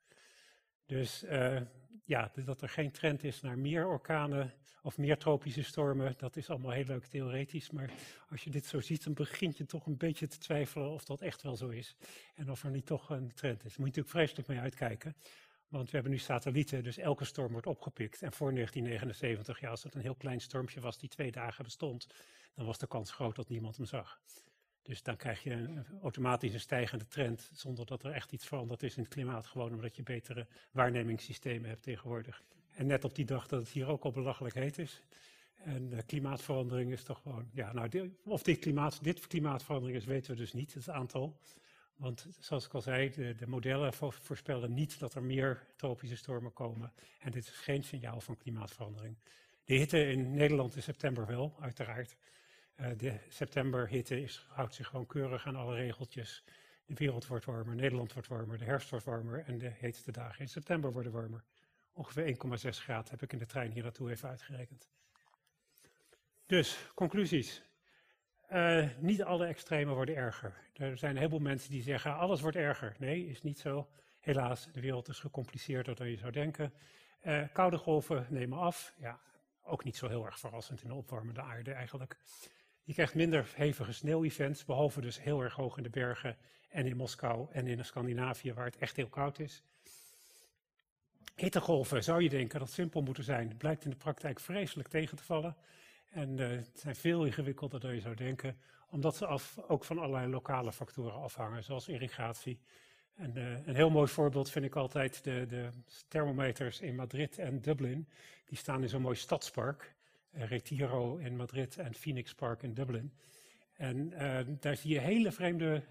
[0.85, 1.61] Dus uh,
[2.05, 6.49] ja, dat er geen trend is naar meer orkanen of meer tropische stormen, dat is
[6.49, 7.71] allemaal heel leuk theoretisch.
[7.71, 7.91] Maar
[8.29, 11.21] als je dit zo ziet, dan begint je toch een beetje te twijfelen of dat
[11.21, 11.95] echt wel zo is.
[12.35, 13.77] En of er niet toch een trend is.
[13.77, 15.15] Moet je natuurlijk vreselijk mee uitkijken.
[15.67, 18.21] Want we hebben nu satellieten, dus elke storm wordt opgepikt.
[18.21, 22.07] En voor 1979, ja, als het een heel klein stormpje was die twee dagen bestond,
[22.53, 24.19] dan was de kans groot dat niemand hem zag.
[24.85, 28.95] Dus dan krijg je automatisch een stijgende trend, zonder dat er echt iets veranderd is
[28.95, 32.43] in het klimaat, gewoon omdat je betere waarnemingssystemen hebt tegenwoordig.
[32.71, 35.01] En net op die dag dat het hier ook al belachelijk heet is.
[35.55, 40.31] En uh, klimaatverandering is toch gewoon, ja, nou, of dit, klimaat, dit klimaatverandering is, weten
[40.31, 41.39] we dus niet, het aantal.
[41.95, 46.53] Want zoals ik al zei, de, de modellen voorspellen niet dat er meer tropische stormen
[46.53, 46.93] komen.
[47.19, 49.17] En dit is geen signaal van klimaatverandering.
[49.63, 52.15] De hitte in Nederland in september wel, uiteraard.
[52.79, 56.43] Uh, de septemberhitte is, houdt zich gewoon keurig aan alle regeltjes.
[56.85, 60.39] De wereld wordt warmer, Nederland wordt warmer, de herfst wordt warmer en de heetste dagen
[60.39, 61.43] in september worden warmer.
[61.93, 64.89] Ongeveer 1,6 graden heb ik in de trein hier naartoe even uitgerekend.
[66.45, 67.63] Dus, conclusies.
[68.51, 70.53] Uh, niet alle extremen worden erger.
[70.73, 72.95] Er zijn een heleboel mensen die zeggen alles wordt erger.
[72.99, 73.89] Nee, is niet zo.
[74.19, 76.73] Helaas, de wereld is gecompliceerder dan je zou denken.
[77.23, 78.93] Uh, koude golven nemen af.
[78.97, 79.19] Ja,
[79.63, 82.17] ook niet zo heel erg verrassend in de opwarmende aarde eigenlijk.
[82.85, 86.37] Je krijgt minder hevige sneeuwevents, behalve dus heel erg hoog in de bergen
[86.69, 89.63] en in Moskou en in Scandinavië waar het echt heel koud is.
[91.35, 95.23] Hittegolven zou je denken dat simpel moeten zijn, blijkt in de praktijk vreselijk tegen te
[95.23, 95.55] vallen.
[96.11, 98.57] En uh, het zijn veel ingewikkelder dan je zou denken,
[98.89, 102.59] omdat ze af, ook van allerlei lokale factoren afhangen, zoals irrigatie,
[103.15, 105.69] En, uh, een heel mooi voorbeeld vind ik altijd de, de,
[106.07, 108.07] thermometers in Madrid en Dublin.
[108.45, 109.94] Die staan in zo'n mooi stadspark.
[110.35, 113.13] Uh, Retiro in Madrid en Phoenix Park in Dublin.
[113.73, 115.83] En uh, daar zie je hele vreemde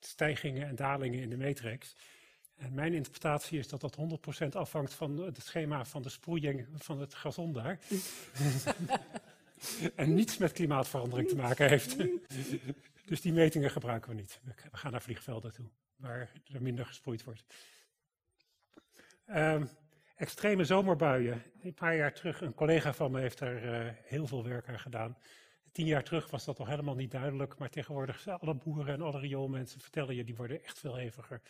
[0.00, 1.94] stijgingen en dalingen in de matrix.
[2.60, 3.96] En mijn interpretatie is dat dat
[4.44, 7.78] 100% afhangt van het schema van de sproeiing van het gazon daar.
[9.96, 11.96] en niets met klimaatverandering te maken heeft.
[13.10, 14.40] dus die metingen gebruiken we niet.
[14.44, 17.44] We gaan naar vliegvelden toe, waar er minder gesproeid wordt.
[19.26, 19.68] Um,
[20.20, 21.42] extreme zomerbuien.
[21.62, 24.78] Een paar jaar terug, een collega van me heeft daar uh, heel veel werk aan
[24.78, 25.18] gedaan.
[25.72, 29.18] Tien jaar terug was dat nog helemaal niet duidelijk, maar tegenwoordig alle boeren en alle
[29.18, 31.40] rioolmensen vertellen je, die worden echt veel heviger.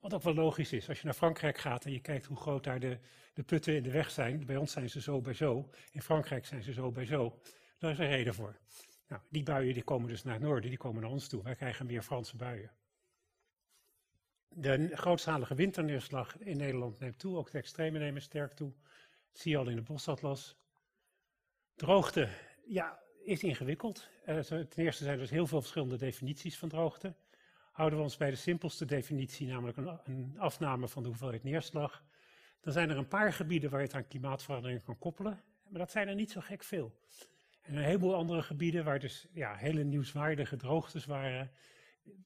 [0.00, 2.64] Wat ook wel logisch is, als je naar Frankrijk gaat en je kijkt hoe groot
[2.64, 2.98] daar de,
[3.34, 4.46] de putten in de weg zijn.
[4.46, 7.38] Bij ons zijn ze zo bij zo, in Frankrijk zijn ze zo bij zo.
[7.78, 8.56] Daar is een reden voor.
[9.08, 11.42] Nou, die buien die komen dus naar het noorden, die komen naar ons toe.
[11.42, 12.70] Wij krijgen meer Franse buien.
[14.58, 18.72] De grootschalige winterneerslag in Nederland neemt toe, ook de extreme nemen sterk toe.
[19.32, 20.56] Dat zie je al in de bosatlas.
[21.74, 22.28] Droogte,
[22.66, 24.08] ja, is ingewikkeld.
[24.26, 27.14] Uh, ten eerste zijn er dus heel veel verschillende definities van droogte.
[27.72, 32.04] Houden we ons bij de simpelste definitie, namelijk een, een afname van de hoeveelheid neerslag,
[32.60, 35.40] dan zijn er een paar gebieden waar je het aan klimaatverandering kan koppelen.
[35.68, 36.98] Maar dat zijn er niet zo gek veel.
[37.62, 41.50] En een heleboel andere gebieden waar dus ja, hele nieuwswaardige droogtes waren,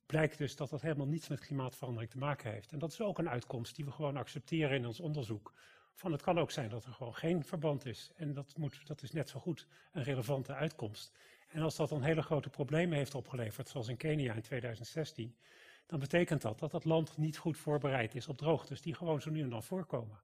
[0.06, 2.72] blijkt dus dat dat helemaal niets met klimaatverandering te maken heeft.
[2.72, 5.52] En dat is ook een uitkomst die we gewoon accepteren in ons onderzoek.
[5.94, 8.12] Van het kan ook zijn dat er gewoon geen verband is.
[8.16, 11.12] En dat, moet, dat is net zo goed een relevante uitkomst.
[11.48, 15.36] En als dat dan hele grote problemen heeft opgeleverd, zoals in Kenia in 2016,
[15.86, 19.30] dan betekent dat dat het land niet goed voorbereid is op droogtes die gewoon zo
[19.30, 20.20] nu en dan voorkomen.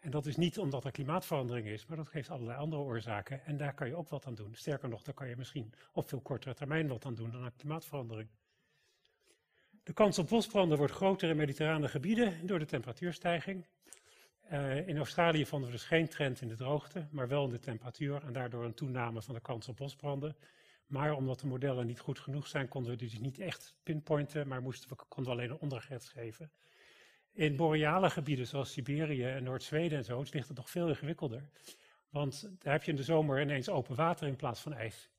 [0.00, 3.44] En dat is niet omdat er klimaatverandering is, maar dat geeft allerlei andere oorzaken.
[3.44, 4.54] En daar kan je ook wat aan doen.
[4.54, 7.56] Sterker nog, daar kan je misschien op veel kortere termijn wat aan doen dan aan
[7.56, 8.28] klimaatverandering.
[9.86, 13.66] De kans op bosbranden wordt groter in mediterrane gebieden door de temperatuurstijging.
[14.52, 17.58] Uh, in Australië vonden we dus geen trend in de droogte, maar wel in de
[17.58, 20.36] temperatuur en daardoor een toename van de kans op bosbranden.
[20.86, 24.62] Maar omdat de modellen niet goed genoeg zijn, konden we dus niet echt pinpointen, maar
[24.62, 26.50] moesten we, konden we alleen een ondergrens geven.
[27.32, 31.48] In boreale gebieden zoals Siberië en Noord-Zweden en zo ligt het nog veel ingewikkelder.
[32.10, 35.10] Want daar heb je in de zomer ineens open water in plaats van ijs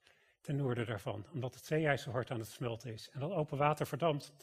[0.41, 3.09] ten noorden daarvan, omdat het zeeijs zo hard aan het smelten is.
[3.09, 4.33] En dat open water verdampt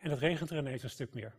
[0.00, 1.34] en het regent er ineens een stuk meer.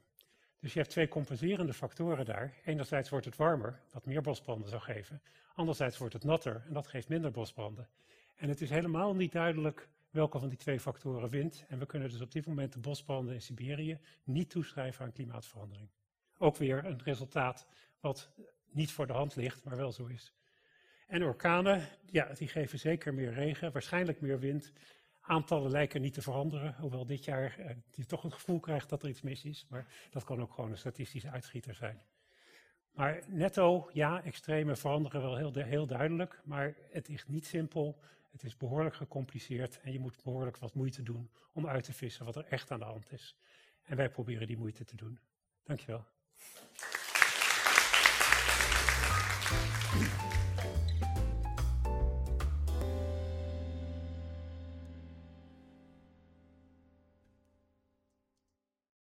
[0.59, 2.53] Dus je hebt twee compenserende factoren daar.
[2.66, 5.22] Enerzijds wordt het warmer, wat meer bosbranden zou geven.
[5.53, 7.89] Anderzijds wordt het natter en dat geeft minder bosbranden.
[8.36, 11.66] En het is helemaal niet duidelijk welke van die twee factoren wint.
[11.68, 15.89] En we kunnen dus op dit moment de bosbranden in Siberië niet toeschrijven aan klimaatverandering.
[16.38, 17.68] Ook weer een resultaat
[17.99, 18.32] wat
[18.66, 20.34] niet voor de hand ligt, maar wel zo is.
[21.07, 24.72] En orkanen, ja, die geven zeker meer regen, waarschijnlijk meer wind.
[25.22, 29.03] Aantallen lijken niet te veranderen, hoewel dit jaar eh, je toch het gevoel krijgt dat
[29.03, 29.65] er iets mis is.
[29.69, 32.01] Maar dat kan ook gewoon een statistische uitschieter zijn.
[32.91, 37.99] Maar netto, ja, extreme veranderen wel heel, heel duidelijk, maar het is niet simpel.
[38.32, 42.26] Het is behoorlijk gecompliceerd en je moet behoorlijk wat moeite doen om uit te vissen
[42.26, 43.36] wat er echt aan de hand is.
[43.84, 45.19] En wij proberen die moeite te doen.
[45.63, 46.05] Dankjewel.